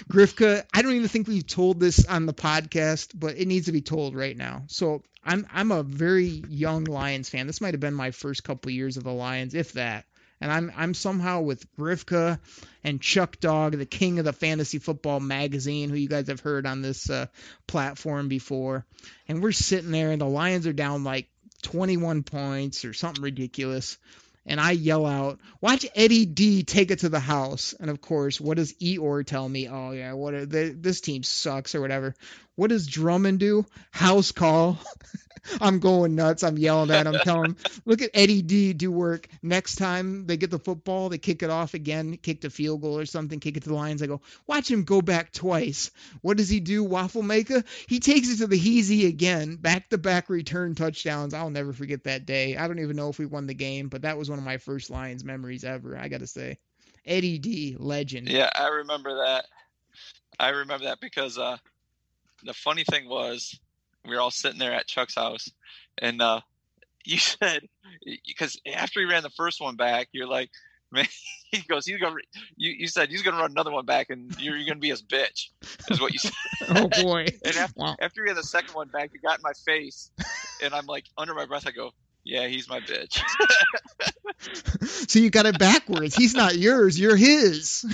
[0.09, 3.73] Grifka, I don't even think we've told this on the podcast, but it needs to
[3.73, 4.63] be told right now.
[4.69, 7.49] So I'm I'm a very young Lions fan.
[7.49, 10.05] This might have been my first couple years of the Lions, if that.
[10.41, 12.39] And I'm I'm somehow with Grifka
[12.85, 16.67] and Chuck Dog, the king of the fantasy football magazine, who you guys have heard
[16.67, 17.27] on this uh,
[17.67, 18.87] platform before.
[19.27, 21.29] And we're sitting there, and the Lions are down like
[21.63, 23.99] 21 points or something ridiculous
[24.47, 28.41] and I yell out, "Watch Eddie D take it to the house." And of course,
[28.41, 29.69] what does Eeyore tell me?
[29.69, 32.15] Oh yeah, what they, this team sucks or whatever.
[32.55, 33.67] What does Drummond do?
[33.91, 34.79] House call.
[35.61, 36.43] I'm going nuts.
[36.43, 39.29] I'm yelling at him, telling him, "Look at Eddie D do work.
[39.43, 42.99] Next time they get the football, they kick it off again, kick the field goal
[42.99, 44.03] or something, kick it to the Lions.
[44.03, 45.91] I go, watch him go back twice.
[46.23, 46.85] What does he do?
[46.85, 47.65] Waffle maker.
[47.89, 51.35] He takes it to the heezy again, back to back return touchdowns.
[51.35, 52.57] I'll never forget that day.
[52.57, 54.59] I don't even know if we won the game, but that was one of my
[54.59, 55.97] first Lions memories ever.
[55.97, 56.59] I got to say,
[57.05, 58.29] Eddie D, legend.
[58.29, 59.47] Yeah, I remember that.
[60.39, 61.57] I remember that because uh,
[62.45, 63.59] the funny thing was
[64.09, 65.51] we were all sitting there at Chuck's house,
[65.99, 66.41] and uh,
[67.05, 67.63] you said
[68.27, 70.51] because after he ran the first one back, you're like,
[70.93, 71.07] man,
[71.51, 72.17] he goes, he's gonna.
[72.57, 75.03] You, you said he's gonna run another one back, and you're, you're gonna be his
[75.03, 75.49] bitch,
[75.91, 76.33] is what you said.
[76.69, 77.27] oh boy.
[77.45, 77.97] and after, Wow.
[78.01, 80.11] after he had the second one back, he got in my face,
[80.63, 81.91] and I'm like, under my breath, I go,
[82.25, 83.21] yeah, he's my bitch.
[84.83, 86.15] so you got it backwards.
[86.15, 86.99] He's not yours.
[86.99, 87.85] You're his.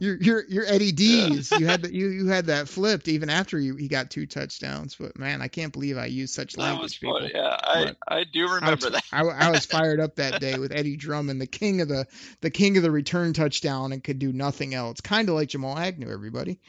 [0.00, 1.50] You're you're you're Eddie D's.
[1.52, 4.96] You had that you you had that flipped even after you, he got two touchdowns.
[4.96, 7.00] But man, I can't believe I used such that was language.
[7.00, 7.18] people.
[7.20, 7.32] funny.
[7.34, 9.04] Yeah, I, But I do I remember was, that.
[9.12, 12.06] I, I was fired up that day with Eddie Drummond, the king of the
[12.40, 15.00] the king of the return touchdown, and could do nothing else.
[15.00, 16.60] Kind of like Jamal Agnew, everybody.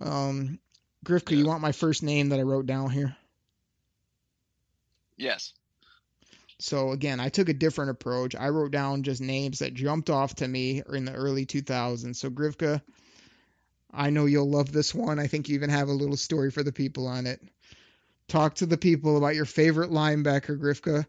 [0.00, 0.58] Um,
[1.04, 3.16] Grifka, you want my first name that I wrote down here?
[5.16, 5.52] Yes.
[6.58, 8.34] So again, I took a different approach.
[8.34, 12.16] I wrote down just names that jumped off to me in the early 2000s.
[12.16, 12.82] So Grifka,
[13.92, 15.18] I know you'll love this one.
[15.18, 17.40] I think you even have a little story for the people on it.
[18.26, 21.06] Talk to the people about your favorite linebacker, Grifka.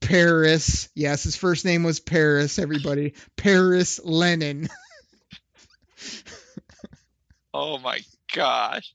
[0.00, 0.88] Paris.
[0.94, 3.14] Yes, his first name was Paris, everybody.
[3.36, 4.68] Paris Lenon.
[7.56, 8.00] Oh my
[8.34, 8.92] gosh,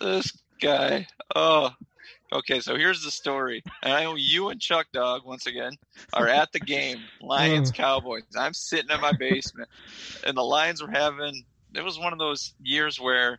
[0.00, 1.06] this guy.
[1.36, 1.70] Oh,
[2.32, 2.60] okay.
[2.60, 3.62] So here's the story.
[3.82, 5.72] And I know you and Chuck Dog once again
[6.12, 7.76] are at the game, Lions Oh.
[7.76, 8.22] Cowboys.
[8.36, 9.68] I'm sitting in my basement,
[10.26, 11.44] and the Lions were having.
[11.74, 13.38] It was one of those years where,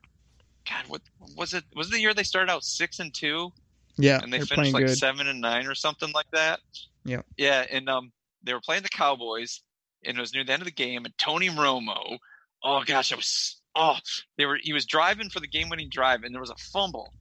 [0.68, 1.02] God, what
[1.38, 1.64] was it?
[1.76, 3.52] Was it the year they started out six and two,
[3.98, 4.98] Yeah, and they finished like good.
[4.98, 6.60] seven and nine or something like that?
[7.06, 7.22] Yeah.
[7.38, 8.12] Yeah, and um,
[8.44, 9.62] they were playing the Cowboys,
[10.06, 12.18] and it was near the end of the game, and Tony Romo.
[12.64, 13.98] Oh gosh, I was oh,
[14.38, 14.58] they were.
[14.62, 17.14] He was driving for the game-winning drive, and there was a fumble,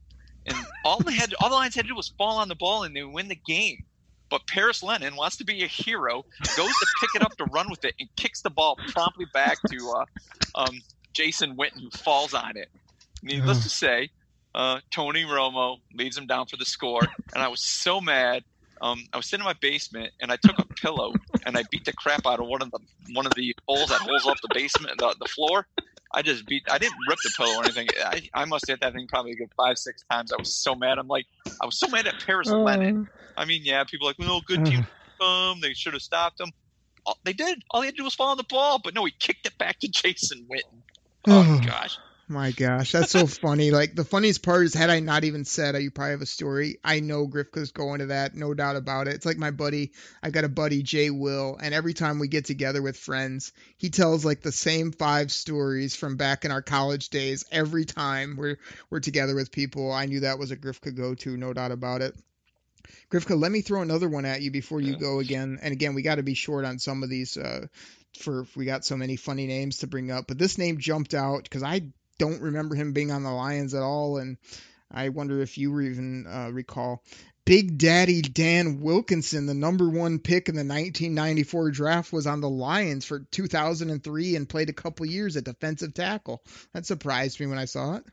[0.45, 2.83] and all they had, all the Lions had to do was fall on the ball,
[2.83, 3.85] and they win the game.
[4.29, 6.23] But Paris Lenon wants to be a hero,
[6.57, 9.57] goes to pick it up to run with it, and kicks the ball promptly back
[9.69, 10.05] to uh,
[10.55, 10.81] um,
[11.13, 12.69] Jason Witten, who falls on it.
[13.21, 14.09] Needless to say,
[14.55, 17.01] uh, Tony Romo leads him down for the score,
[17.33, 18.43] and I was so mad.
[18.81, 21.13] Um, I was sitting in my basement, and I took a pillow
[21.45, 22.79] and I beat the crap out of one of the
[23.13, 25.67] one of the holes that holes up the basement, the, the floor.
[26.13, 26.63] I just beat.
[26.69, 27.87] I didn't rip the pillow or anything.
[28.05, 30.31] I, I must have hit that thing probably a good five, six times.
[30.31, 30.97] I was so mad.
[30.99, 31.25] I'm like,
[31.61, 32.59] I was so mad at Paris Uh.
[32.59, 33.09] Lenon.
[33.35, 34.85] I mean, yeah, people are like, no, good team.
[35.19, 36.51] Um, they should have stopped him.
[37.05, 37.63] All- They did.
[37.71, 39.57] All they had to do was fall on the ball, but no, he kicked it
[39.57, 40.81] back to Jason Witten.
[41.27, 41.97] Oh gosh.
[42.33, 43.69] My gosh, that's so funny.
[43.69, 46.79] Like the funniest part is, had I not even said, you probably have a story.
[46.83, 49.13] I know Grifka's going to that, no doubt about it.
[49.13, 49.91] It's like my buddy.
[50.23, 53.91] I got a buddy, Jay Will, and every time we get together with friends, he
[53.91, 57.45] tells like the same five stories from back in our college days.
[57.51, 58.57] Every time we're
[58.89, 62.01] we're together with people, I knew that was a Grifka go to, no doubt about
[62.01, 62.15] it.
[63.11, 65.59] Grifka, let me throw another one at you before you go again.
[65.61, 67.37] And again, we got to be short on some of these.
[67.37, 67.67] Uh,
[68.17, 71.43] for we got so many funny names to bring up, but this name jumped out
[71.43, 71.83] because I
[72.19, 74.37] don't remember him being on the Lions at all, and
[74.91, 77.03] I wonder if you even uh, recall.
[77.45, 82.49] Big Daddy Dan Wilkinson, the number one pick in the 1994 draft, was on the
[82.49, 86.41] Lions for 2003 and played a couple years at defensive tackle.
[86.73, 88.05] That surprised me when I saw it.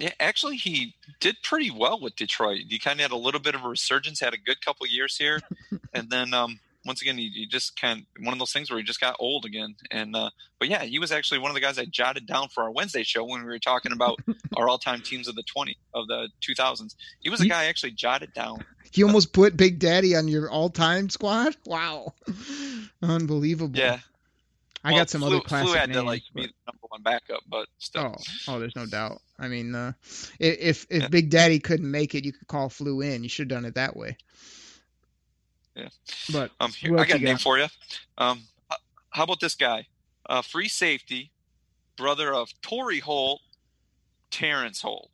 [0.00, 2.62] Yeah, actually, he did pretty well with Detroit.
[2.68, 5.16] He kind of had a little bit of a resurgence, had a good couple years
[5.16, 5.40] here,
[5.94, 8.78] and then um, once again, he, he just kind of one of those things where
[8.78, 9.74] he just got old again.
[9.90, 12.62] And uh, but yeah, he was actually one of the guys I jotted down for
[12.64, 14.18] our Wednesday show when we were talking about
[14.56, 16.96] our all-time teams of the twenty of the two thousands.
[17.20, 18.64] He was a guy I actually jotted down.
[18.94, 21.56] You almost put Big Daddy on your all-time squad.
[21.66, 22.14] Wow,
[23.02, 23.78] unbelievable.
[23.78, 23.98] Yeah,
[24.84, 26.00] I Well, got some Flu- other classic Flu had names.
[26.00, 28.14] to like but- be the number one backup, but still.
[28.48, 29.20] Oh, oh, there's no doubt.
[29.38, 29.92] I mean, uh,
[30.38, 31.08] if if Yeah.
[31.08, 33.22] Big Daddy couldn't make it, you could call Flu in.
[33.22, 34.16] You should have done it that way.
[35.76, 35.88] Yeah.
[36.32, 37.42] But Um, here, I got a name got?
[37.42, 37.66] for you.
[38.18, 38.42] Um,
[39.10, 39.86] how about this guy?
[40.28, 41.30] Uh, free safety,
[41.96, 43.40] brother of Torry Holt,
[44.30, 45.10] Terrence Holt.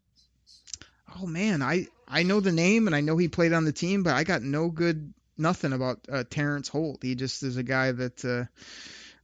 [1.21, 4.03] Oh man, I I know the name and I know he played on the team,
[4.03, 7.03] but I got no good nothing about uh, Terrence Holt.
[7.03, 8.45] He just is a guy that uh,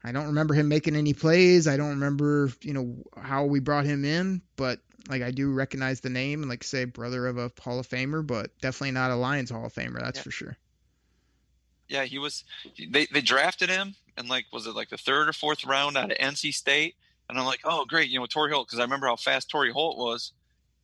[0.04, 1.66] I don't remember him making any plays.
[1.66, 6.00] I don't remember you know how we brought him in, but like I do recognize
[6.00, 9.16] the name and like say brother of a Hall of Famer, but definitely not a
[9.16, 10.00] Lions Hall of Famer.
[10.00, 10.24] That's Yeah.
[10.24, 10.56] for sure.
[11.88, 12.44] Yeah, he was.
[12.78, 16.10] They they drafted him, and like was it like the third or fourth round out
[16.10, 16.96] of NC State?
[17.28, 19.72] And I'm like, oh great, you know Torry Holt because I remember how fast Torry
[19.72, 20.32] Holt was.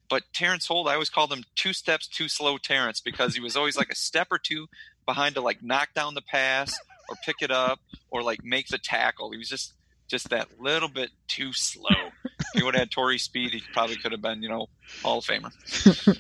[0.09, 3.57] But Terrence Holt, I always called him two steps too slow Terrence because he was
[3.57, 4.67] always like a step or two
[5.07, 8.79] behind to like knock down the pass or pick it up or like make the
[8.79, 9.31] tackle.
[9.31, 9.73] He was just
[10.09, 12.11] just that little bit too slow.
[12.54, 14.68] If he would have had Torry speed, he probably could have been, you know,
[15.02, 15.52] Hall of Famer.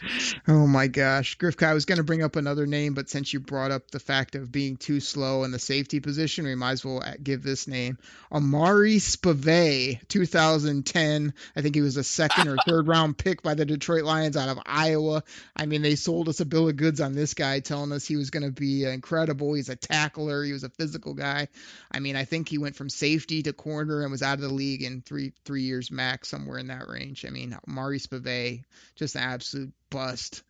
[0.46, 3.40] Oh my gosh, Grifka, I was going to bring up another name, but since you
[3.40, 6.84] brought up the fact of being too slow in the safety position, we might as
[6.84, 7.98] well give this name.
[8.30, 11.34] Amari Spievey, 2010.
[11.56, 14.48] I think he was a second or third round pick by the Detroit Lions out
[14.48, 15.22] of Iowa.
[15.56, 18.16] I mean, they sold us a bill of goods on this guy, telling us he
[18.16, 19.54] was going to be incredible.
[19.54, 21.48] He's a tackler, he was a physical guy.
[21.90, 24.48] I mean, I think he went from safety to corner and was out of the
[24.48, 27.24] league in three three years max, somewhere in that range.
[27.26, 30.42] I mean, Maurice Spievey, just an absolute bust.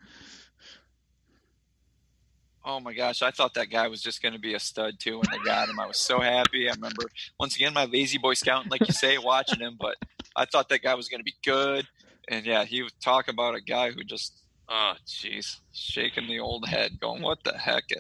[2.67, 5.19] Oh my gosh, I thought that guy was just going to be a stud too
[5.19, 5.79] when they got him.
[5.79, 6.69] I was so happy.
[6.69, 7.03] I remember
[7.39, 9.97] once again my lazy boy scouting, like you say, watching him, but
[10.35, 11.87] I thought that guy was going to be good.
[12.27, 14.33] And yeah, he was talk about a guy who just,
[14.71, 17.85] oh jeez, shaking the old head, going, "What the heck?"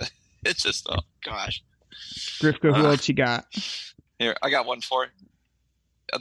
[0.46, 1.62] It's just, oh gosh.
[2.38, 3.46] Grifka, who Uh, else you got?
[4.18, 5.10] Here, I got one for you.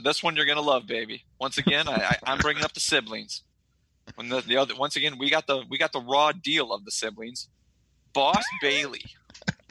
[0.02, 1.24] This one you're gonna love, baby.
[1.40, 3.42] Once again, I, I, I'm bringing up the siblings.
[4.16, 6.84] When the, the other, once again, we got the we got the raw deal of
[6.84, 7.48] the siblings.
[8.12, 9.02] Boss Bailey,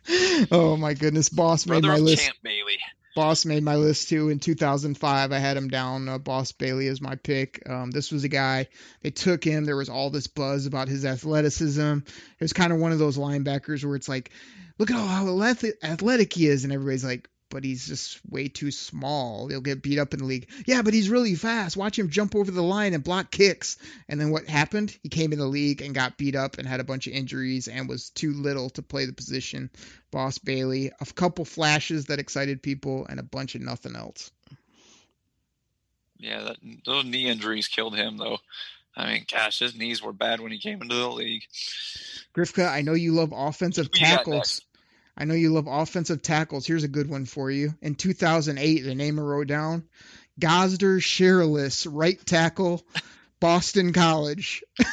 [0.52, 2.24] Oh my goodness, Boss made my list.
[2.24, 2.78] Champ Bailey.
[3.16, 5.32] Boss made my list too in 2005.
[5.32, 6.10] I had him down.
[6.10, 7.62] Uh, Boss Bailey is my pick.
[7.70, 8.68] Um, this was a guy
[9.02, 9.66] they took him.
[9.66, 11.82] There was all this buzz about his athleticism.
[11.82, 14.32] It was kind of one of those linebackers where it's like,
[14.80, 15.42] look at all how
[15.84, 19.48] athletic he is, and everybody's like, but he's just way too small.
[19.48, 20.50] He'll get beat up in the league.
[20.66, 21.78] Yeah, but he's really fast.
[21.78, 23.78] Watch him jump over the line and block kicks.
[24.10, 24.98] And then what happened?
[25.04, 27.68] He came in the league and got beat up and had a bunch of injuries
[27.68, 29.70] and was too little to play the position.
[30.10, 34.32] Boss Bailey, a couple flashes that excited people, and a bunch of nothing else.
[36.18, 38.40] Yeah, that, those knee injuries killed him, though.
[38.98, 41.44] I mean, gosh, his knees were bad when he came into the league.
[42.36, 44.62] Grifka, I know you love offensive tackles.
[45.16, 46.66] I know you love offensive tackles.
[46.66, 47.74] Here's a good one for you.
[47.82, 49.84] In 2008, the name I wrote down,
[50.40, 52.84] Gosder Cherilus, right tackle,
[53.40, 54.64] Boston College.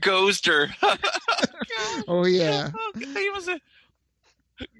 [0.00, 0.72] Ghoster.
[2.08, 2.70] oh yeah.
[2.96, 3.60] he was a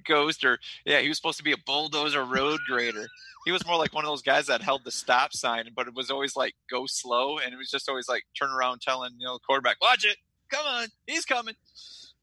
[0.09, 0.59] Ghoster.
[0.85, 3.07] Yeah, he was supposed to be a bulldozer road grader.
[3.45, 5.95] He was more like one of those guys that held the stop sign, but it
[5.95, 9.27] was always like go slow, and it was just always like turn around telling you
[9.27, 10.17] know the quarterback, watch it,
[10.51, 11.55] come on, he's coming.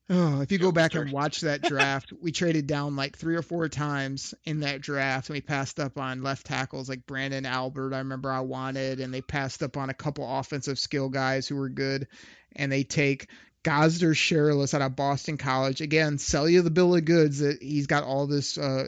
[0.09, 3.41] Oh, if you go back and watch that draft, we traded down like three or
[3.41, 7.93] four times in that draft, and we passed up on left tackles like Branden Albert.
[7.93, 11.57] I remember I wanted, and they passed up on a couple offensive skill guys who
[11.57, 12.07] were good,
[12.55, 13.27] and they take
[13.63, 15.81] Gosder Cherilus out of Boston College.
[15.81, 18.87] Again, sell you the bill of goods that he's got all this, uh,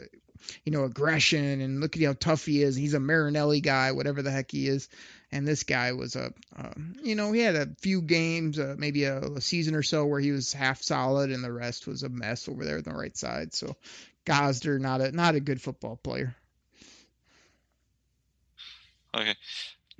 [0.64, 2.76] you know, aggression and look at how tough he is.
[2.76, 4.88] He's a Marinelli guy, whatever the heck he is.
[5.32, 6.72] And this guy was a, uh,
[7.02, 10.18] you know, he had a few games, uh, maybe a, a, season or so where
[10.18, 13.16] he was half solid, and the rest was a mess over there on the right
[13.16, 13.54] side.
[13.54, 13.76] So,
[14.24, 16.34] Gosder, not a not a good football player.
[19.14, 19.36] Okay,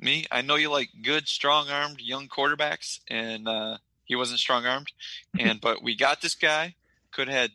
[0.01, 4.89] me, I know you like good, strong-armed young quarterbacks, and uh, he wasn't strong-armed,
[5.39, 6.75] and but we got this guy.
[7.13, 7.51] Could have had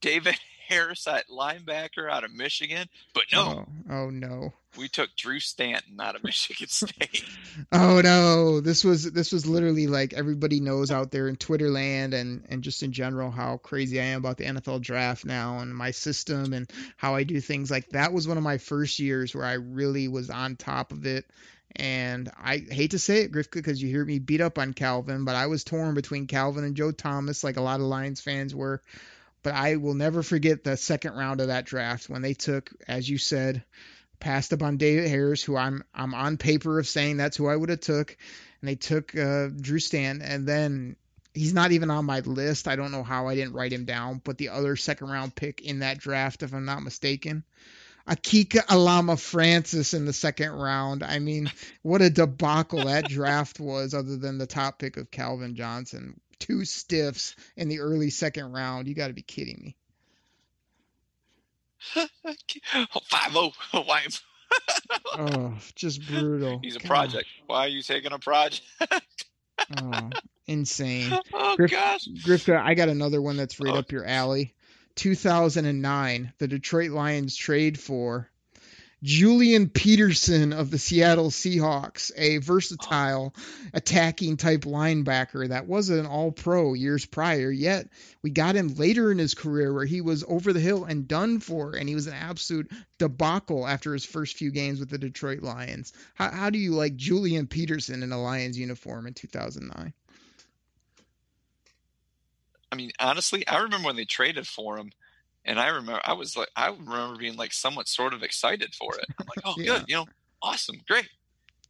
[0.00, 0.38] David
[0.70, 3.64] At linebacker out of Michigan, but no.
[3.88, 4.52] Oh, oh, no.
[4.76, 7.24] We took Drew Stanton out of Michigan State.
[7.72, 8.60] oh no.
[8.60, 12.62] This was this was literally like everybody knows out there in Twitter land and and
[12.62, 16.52] just in general how crazy I am about the NFL draft now and my system
[16.52, 19.54] and how I do things like that was one of my first years where I
[19.54, 21.24] really was on top of it.
[21.76, 25.24] And I hate to say it, Grifka, because you hear me beat up on Calvin,
[25.24, 28.54] but I was torn between Calvin and Joe Thomas, like a lot of Lions fans
[28.54, 28.82] were.
[29.42, 33.08] But I will never forget the second round of that draft when they took, as
[33.08, 33.62] you said,
[34.20, 37.56] passed up on David Harris, who I'm I'm on paper of saying that's who I
[37.56, 38.16] would have took,
[38.60, 40.96] and they took uh, Drew Stan, and then
[41.34, 42.68] he's not even on my list.
[42.68, 45.60] I don't know how I didn't write him down, but the other second round pick
[45.60, 47.44] in that draft, if I'm not mistaken,
[48.08, 51.02] Ikaika Alama Francis in the second round.
[51.02, 51.50] I mean,
[51.82, 56.18] what a debacle that draft was, other than the top pick of Calvin Johnson.
[56.38, 58.86] Two stiffs in the early second round.
[58.86, 59.76] You got to be kidding me.
[63.04, 63.52] Five oh,
[63.84, 64.06] why?
[65.18, 66.60] oh, just brutal.
[66.62, 67.26] He's a project.
[67.46, 68.62] Why are you taking a project?
[69.80, 70.10] oh,
[70.46, 71.16] insane.
[71.32, 72.08] Oh Griff, gosh.
[72.24, 73.78] Grifka, I got another one that's right oh.
[73.78, 74.54] up your alley.
[74.96, 78.28] 2009, the Detroit Lions trade for
[79.02, 83.68] Julian Peterson of the Seattle Seahawks, a versatile oh.
[83.72, 87.88] attacking type linebacker that was an all pro years prior, yet
[88.22, 91.38] we got him later in his career where he was over the hill and done
[91.38, 95.42] for, and he was an absolute debacle after his first few games with the Detroit
[95.42, 95.92] Lions.
[96.14, 99.92] How, how do you like Julian Peterson in a Lions uniform in 2009?
[102.70, 104.90] I mean, honestly, I remember when they traded for him,
[105.48, 108.94] and I remember I was like, I remember being like somewhat sort of excited for
[108.96, 109.06] it.
[109.18, 109.78] I'm like, oh, yeah.
[109.78, 110.06] good, you know,
[110.42, 111.08] awesome, great.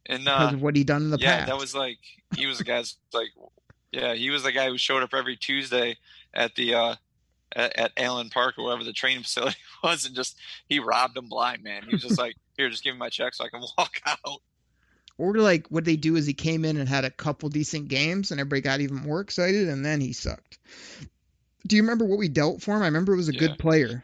[0.05, 1.47] And uh, because of what he done in the yeah, past.
[1.47, 1.97] that was like
[2.35, 3.29] he was the guy's like,
[3.91, 5.97] yeah, he was the guy who showed up every Tuesday
[6.33, 6.95] at the uh,
[7.55, 10.35] at, at Allen Park or wherever the training facility was, and just
[10.67, 11.83] he robbed them blind, man.
[11.83, 14.41] He was just like, here, just give me my check so I can walk out.
[15.17, 18.31] Or like what they do is he came in and had a couple decent games
[18.31, 20.57] and everybody got even more excited and then he sucked.
[21.67, 22.81] Do you remember what we dealt for him?
[22.81, 23.39] I remember it was a Yeah.
[23.39, 24.03] good player.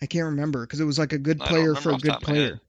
[0.00, 2.28] I can't remember because it was like a good player for a good top of
[2.28, 2.48] my head.
[2.48, 2.60] player.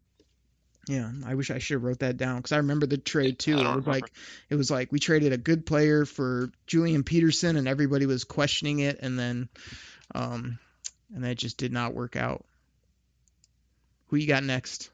[0.87, 3.53] Yeah, I wish I should have wrote that down because I remember the trade too.
[3.53, 3.91] It was remember.
[3.91, 4.11] like
[4.49, 8.79] it was like we traded a good player for Julian Peterson and everybody was questioning
[8.79, 9.49] it and then
[10.13, 10.59] um
[11.13, 12.45] and that just did not work out.
[14.07, 14.91] Who you got next?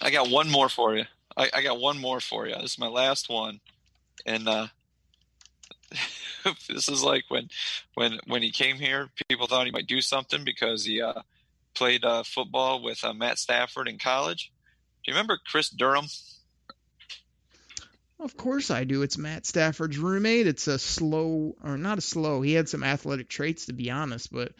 [0.00, 1.04] I got one more for you.
[1.36, 2.54] I, I got one more for you.
[2.54, 3.60] This is my last one,
[4.24, 4.68] and uh,
[6.68, 7.48] this is like when
[7.94, 11.22] when when he came here, people thought he might do something because he uh,
[11.74, 14.52] played uh, football with uh, Matt Stafford in college.
[15.04, 16.06] Do you remember Chris Durham?
[18.18, 19.02] Of course I do.
[19.02, 20.46] It's Matt Stafford's roommate.
[20.46, 22.40] It's a slow, or not a slow.
[22.40, 24.52] He had some athletic traits, to be honest, but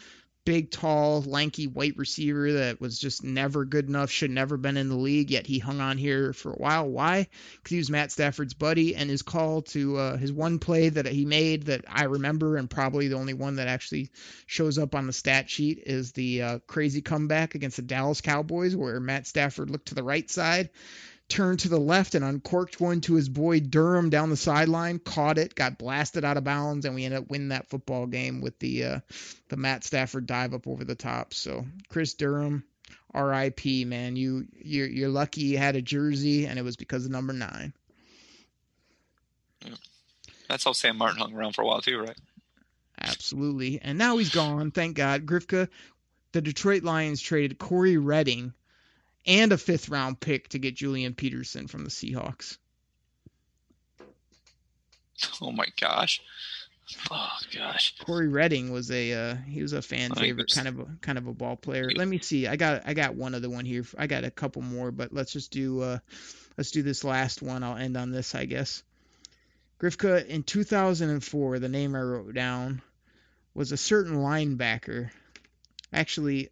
[0.46, 4.88] big, tall, lanky white receiver that was just never good enough, should never been in
[4.88, 6.88] the league, yet he hung on here for a while.
[6.88, 7.28] Why?
[7.56, 11.06] Because he was Matt Stafford's buddy, and his call to uh, his one play that
[11.06, 14.10] he made that I remember, and probably the only one that actually
[14.46, 18.74] shows up on the stat sheet, is the uh, crazy comeback against the Dallas Cowboys,
[18.76, 20.70] where Matt Stafford looked to the right side
[21.28, 25.38] turned to the left and uncorked one to his boy Durham down the sideline, caught
[25.38, 28.58] it, got blasted out of bounds, and we ended up winning that football game with
[28.58, 29.00] the uh,
[29.48, 31.34] the Matt Stafford dive up over the top.
[31.34, 32.64] So Chris Durham,
[33.12, 33.84] R.I.P.
[33.84, 37.32] Man, you you're, you're lucky you had a jersey, and it was because of number
[37.32, 37.72] nine.
[40.48, 42.16] That's how Sam Martin hung around for a while too, right?
[43.00, 44.70] Absolutely, and now he's gone.
[44.70, 45.68] Thank God, Grifka.
[46.32, 48.52] The Detroit Lions traded Cory Redding
[49.26, 52.58] and a fifth round pick to get Julian Peterson from the Seahawks.
[55.40, 56.20] Oh my gosh.
[57.10, 57.96] Oh gosh.
[57.98, 61.26] Cory Redding was a uh, he was a fan favorite, kind of a kind of
[61.26, 61.90] a ball player.
[61.94, 62.46] Let me see.
[62.46, 63.84] I got I got one other one here.
[63.98, 65.98] I got a couple more, but let's just do uh,
[66.56, 67.62] let's do this last one.
[67.62, 68.82] I'll end on this, I guess.
[69.80, 72.80] Grifka in 2004, the name I wrote down
[73.52, 75.10] was a certain linebacker.
[75.92, 76.50] Actually,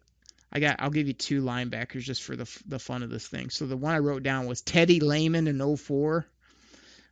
[0.55, 3.49] I got I'll give you two linebackers just for the the fun of this thing.
[3.49, 6.25] So the one I wrote down was Teddy Lehman in 04.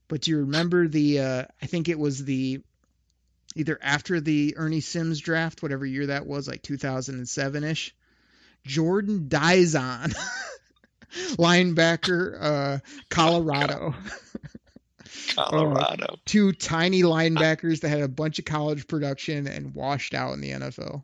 [0.07, 2.61] But do you remember the uh, I think it was the
[3.53, 7.93] either after the Ernie Sims draft, whatever year that was, like 2007 ish.
[8.65, 10.15] Jordan Dizon,
[11.35, 12.79] linebacker, uh,
[13.09, 13.93] Colorado.
[15.35, 16.15] Colorado.
[16.23, 20.51] Two tiny linebackers that had a bunch of college production and washed out in the
[20.51, 21.03] NFL.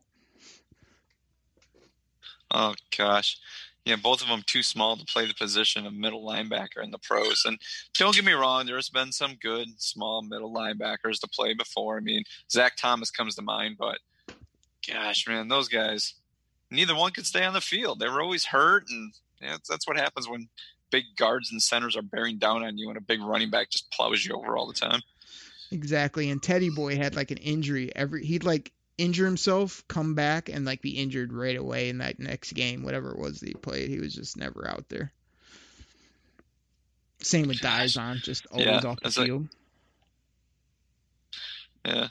[2.52, 3.38] Oh gosh.
[3.86, 7.00] Yeah, both of them too small to play the position of middle linebacker in the
[7.00, 7.44] pros.
[7.46, 7.58] And
[7.98, 11.98] don't get me wrong, there's been some good small middle linebackers to play before.
[11.98, 14.00] I mean, Zach Thomas comes to mind, but
[14.88, 16.14] gosh, man, those guys,
[16.70, 18.00] neither one could stay on the field.
[18.00, 20.50] They were always hurt, and yeah, that's, that's what happens when
[20.92, 23.90] big guards and centers are bearing down on you, and a big running back just
[23.92, 25.02] plows you over all the time.
[25.72, 26.30] Exactly.
[26.30, 30.66] And Teddy Boy had like an injury every he'd like injure himself, come back and
[30.66, 33.90] like be injured right away in that next game, whatever it was that he played.
[33.90, 35.12] He was just never out there.
[37.22, 39.48] Same with Dizon, just always Yeah, off the it's like- field.
[41.86, 42.08] Yeah.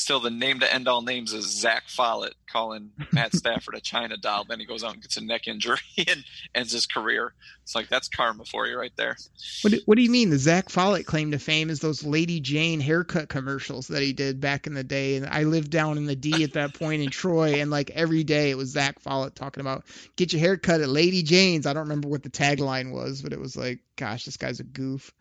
[0.00, 4.16] Still, the name to end all names is Zach Follett calling Matt Stafford a China
[4.16, 4.44] doll.
[4.44, 6.24] Then he goes out and gets a neck injury and
[6.54, 7.34] ends his career.
[7.62, 9.18] It's like that's karma for you right there.
[9.60, 10.30] What do, what do you mean?
[10.30, 14.40] The Zach Follett claim to fame is those Lady Jane haircut commercials that he did
[14.40, 15.16] back in the day.
[15.16, 18.24] And I lived down in the D at that point in Troy, and like every
[18.24, 19.84] day it was Zach Follett talking about
[20.16, 21.66] get your haircut at Lady Jane's.
[21.66, 24.64] I don't remember what the tagline was, but it was like, gosh, this guy's a
[24.64, 25.12] goof.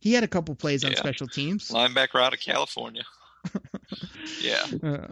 [0.00, 0.98] He had a couple plays on Yeah.
[0.98, 1.70] special teams.
[1.70, 3.02] Linebacker out of California.
[4.40, 4.64] yeah.
[4.82, 5.06] Uh,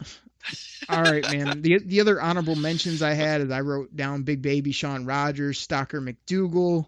[0.89, 1.63] all right, man.
[1.63, 5.65] The the other honorable mentions I had is I wrote down Big Baby Shaun Rogers,
[5.67, 6.87] Stockar McDougle,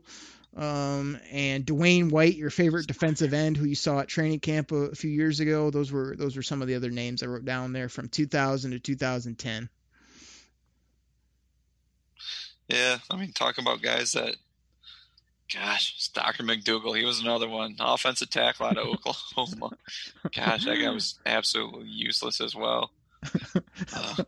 [0.57, 4.77] um, and Dewayne White, your favorite defensive end who you saw at training camp a,
[4.77, 5.71] a few years ago.
[5.71, 8.71] Those were those were some of the other names I wrote down there from 2000
[8.73, 9.69] to 2010.
[12.69, 12.99] Yeah.
[13.11, 14.37] I mean, talk about guys that,
[15.53, 16.97] gosh, Stockar McDougle.
[16.99, 17.77] He was another one.
[17.79, 19.77] Offensive tackle out of Oklahoma.
[20.35, 22.91] Gosh, that guy was absolutely useless as well.
[23.93, 24.15] Uh,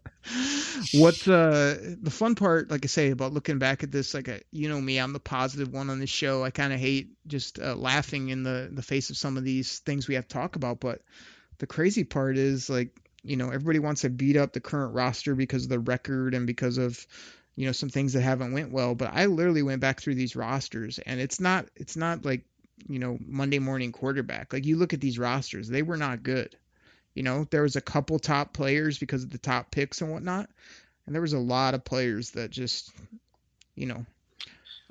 [0.94, 4.40] What's uh the fun part, like I say, about looking back at this, like a,
[4.50, 6.42] you know me, I'm the positive one on this show.
[6.44, 9.78] I kind of hate just uh, laughing in the the face of some of these
[9.80, 10.80] things we have to talk about.
[10.80, 11.02] But
[11.58, 15.34] the crazy part is, like, you know, everybody wants to beat up the current roster
[15.34, 17.06] because of the record and because of
[17.56, 18.94] you know some things that haven't went well.
[18.94, 22.44] But I literally went back through these rosters, and it's not it's not like
[22.88, 24.52] you know Monday morning quarterback.
[24.52, 26.56] Like you look at these rosters, they were not good.
[27.14, 30.48] You know, there was a couple top players because of the top picks and whatnot,
[31.06, 32.90] and there was a lot of players that just,
[33.74, 34.04] you know,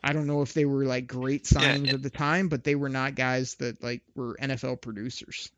[0.04, 2.64] I don't know if they were like great Yeah, signings it- at the time, but
[2.64, 5.50] they were not guys that like were NFL producers.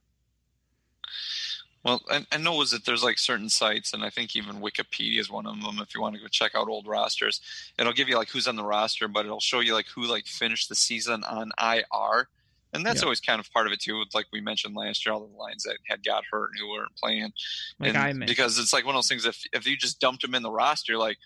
[1.84, 5.20] Well, I, I know is that there's like certain sites, and I think even Wikipedia
[5.20, 5.80] is one of them.
[5.80, 7.42] If you want to go check out old rosters,
[7.80, 10.28] it'll give you like who's on the roster, but it'll show you like who like
[10.28, 12.30] finished the season on IR,
[12.74, 13.06] and that's Yeah.
[13.06, 13.98] always kind of part of it too.
[13.98, 16.70] With like we mentioned last year, all the lines that had got hurt and who
[16.70, 17.34] weren't playing,
[17.80, 19.26] Like and because it's like one of those things.
[19.26, 21.18] If if you just dumped them in the roster, you're like,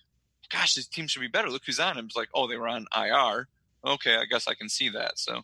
[0.49, 1.49] gosh, this team should be better.
[1.49, 1.97] Look who's on.
[1.97, 3.47] It's like, oh, they were on IR.
[3.85, 5.19] Okay, I guess I can see that.
[5.19, 5.41] So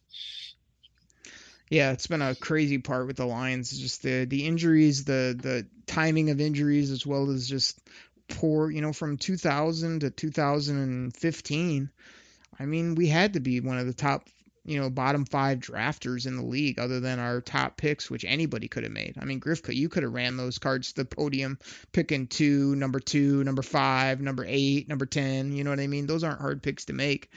[1.71, 3.71] Yeah, it's been a crazy part with the Lions.
[3.71, 7.79] Just the the injuries, the the timing of injuries, as well as just
[8.27, 8.69] poor.
[8.69, 11.89] You know, from 2000 to 2015,
[12.59, 14.27] I mean, we had to be one of the top,
[14.65, 18.67] you know, bottom five drafters in the league, other than our top picks, which anybody
[18.67, 19.15] could have made.
[19.17, 21.57] I mean, Grifka, you could have ran those cards to the podium,
[21.93, 25.53] picking two, number two, number five, number eight, number ten.
[25.53, 26.05] You know what I mean?
[26.05, 27.29] Those aren't hard picks to make.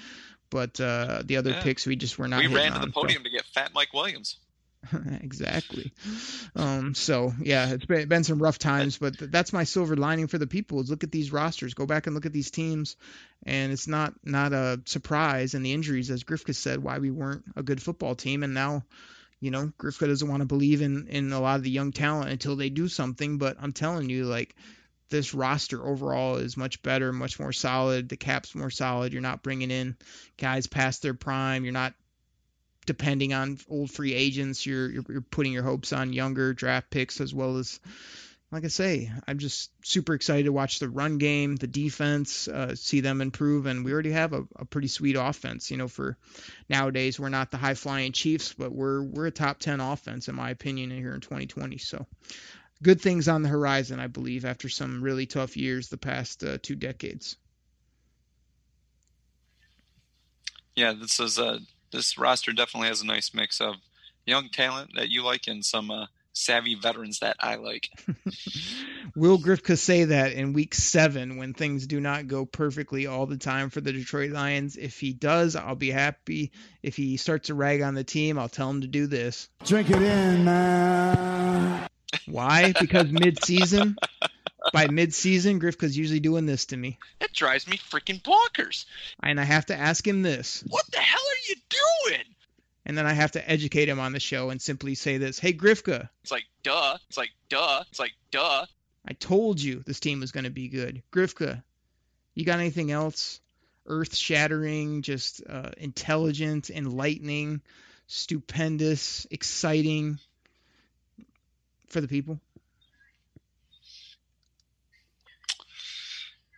[0.54, 1.62] But uh, the other Yeah.
[1.64, 2.38] picks, we just were not.
[2.38, 4.36] we ran to the on, so- podium to get Fat Mike Williams.
[5.22, 5.92] exactly.
[6.54, 10.26] Um, so yeah, it's been, been some rough times, but th- that's my silver lining
[10.28, 12.96] for the people is look at these rosters, go back and look at these teams,
[13.44, 15.54] and it's not not a surprise.
[15.54, 18.84] And the injuries, as Grifka said, why we weren't a good football team, and now.
[19.40, 22.30] You know, Grifka doesn't want to believe in in a lot of the young talent
[22.30, 23.36] until they do something.
[23.36, 24.54] But I'm telling you, like
[25.10, 28.08] this roster overall is much better, much more solid.
[28.08, 29.12] The cap's more solid.
[29.12, 29.96] You're not bringing in
[30.36, 31.64] guys past their prime.
[31.64, 31.94] You're not
[32.86, 34.64] depending on old free agents.
[34.66, 37.80] You're, you're you're putting your hopes on younger draft picks as well as
[38.54, 42.76] like I say, I'm just super excited to watch the run game, the defense, uh,
[42.76, 45.72] see them improve, and we already have a, a, pretty sweet offense.
[45.72, 46.16] You know, for
[46.68, 50.36] nowadays, we're not the high flying Chiefs, but we're we're a top ten offense in
[50.36, 51.78] my opinion here in 2020.
[51.78, 52.06] So,
[52.82, 56.58] good things on the horizon, I believe, after some really tough years the past uh,
[56.62, 57.36] two decades.
[60.74, 61.60] Yeah, this is a
[61.92, 63.76] this roster definitely has a nice mix of
[64.26, 67.88] young talent that you like and some uh, savvy veterans that I like.
[69.16, 73.36] Will Grifka say that in week seven when things do not go perfectly all the
[73.36, 74.76] time for the Detroit Lions?
[74.76, 76.52] If he does, I'll be happy.
[76.82, 79.48] If he starts to rag on the team, I'll tell him to do this.
[79.64, 81.83] Drink it in, man.
[82.26, 82.72] Why?
[82.78, 83.96] Because mid-season?
[84.72, 86.98] By mid-season, Grifka's usually doing this to me.
[87.20, 88.86] It drives me freaking bonkers.
[89.22, 90.64] And I have to ask him this.
[90.66, 92.24] What the hell are you doing?
[92.86, 95.52] and then I have to educate him on the show and simply say this, "Hey
[95.52, 96.98] Grifka." It's like duh.
[97.08, 97.82] It's like duh.
[97.88, 98.66] It's like duh.
[99.06, 101.02] I told you this team was going to be good.
[101.12, 101.62] Grifka,
[102.34, 103.40] you got anything else
[103.86, 107.60] earth-shattering, just uh, intelligent, enlightening,
[108.06, 110.18] stupendous, exciting
[111.88, 112.40] for the people?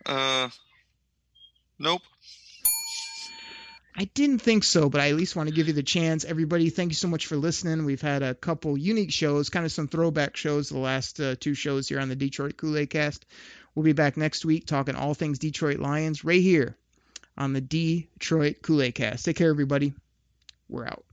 [0.05, 0.49] Uh,
[1.77, 2.01] nope.
[3.99, 6.23] I didn't think so, but I at least want to give you the chance.
[6.23, 7.83] Everybody, thank you so much for listening.
[7.83, 11.55] We've had a couple unique shows, kind of some throwback shows, the last uh, two
[11.55, 13.25] shows here on the Detroit Kool Aid Cast.
[13.73, 16.77] We'll be back next week talking all things Detroit Lions right here
[17.37, 19.25] on the Detroit Kool Aid Cast.
[19.25, 19.93] Take care, everybody.
[20.69, 21.03] We're out.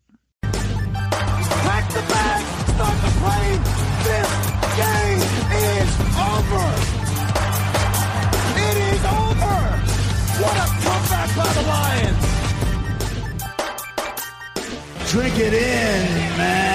[6.52, 6.66] Over.
[8.56, 9.56] It is over.
[10.42, 12.24] What a comeback by the Lions.
[15.10, 16.73] Drink it in, man.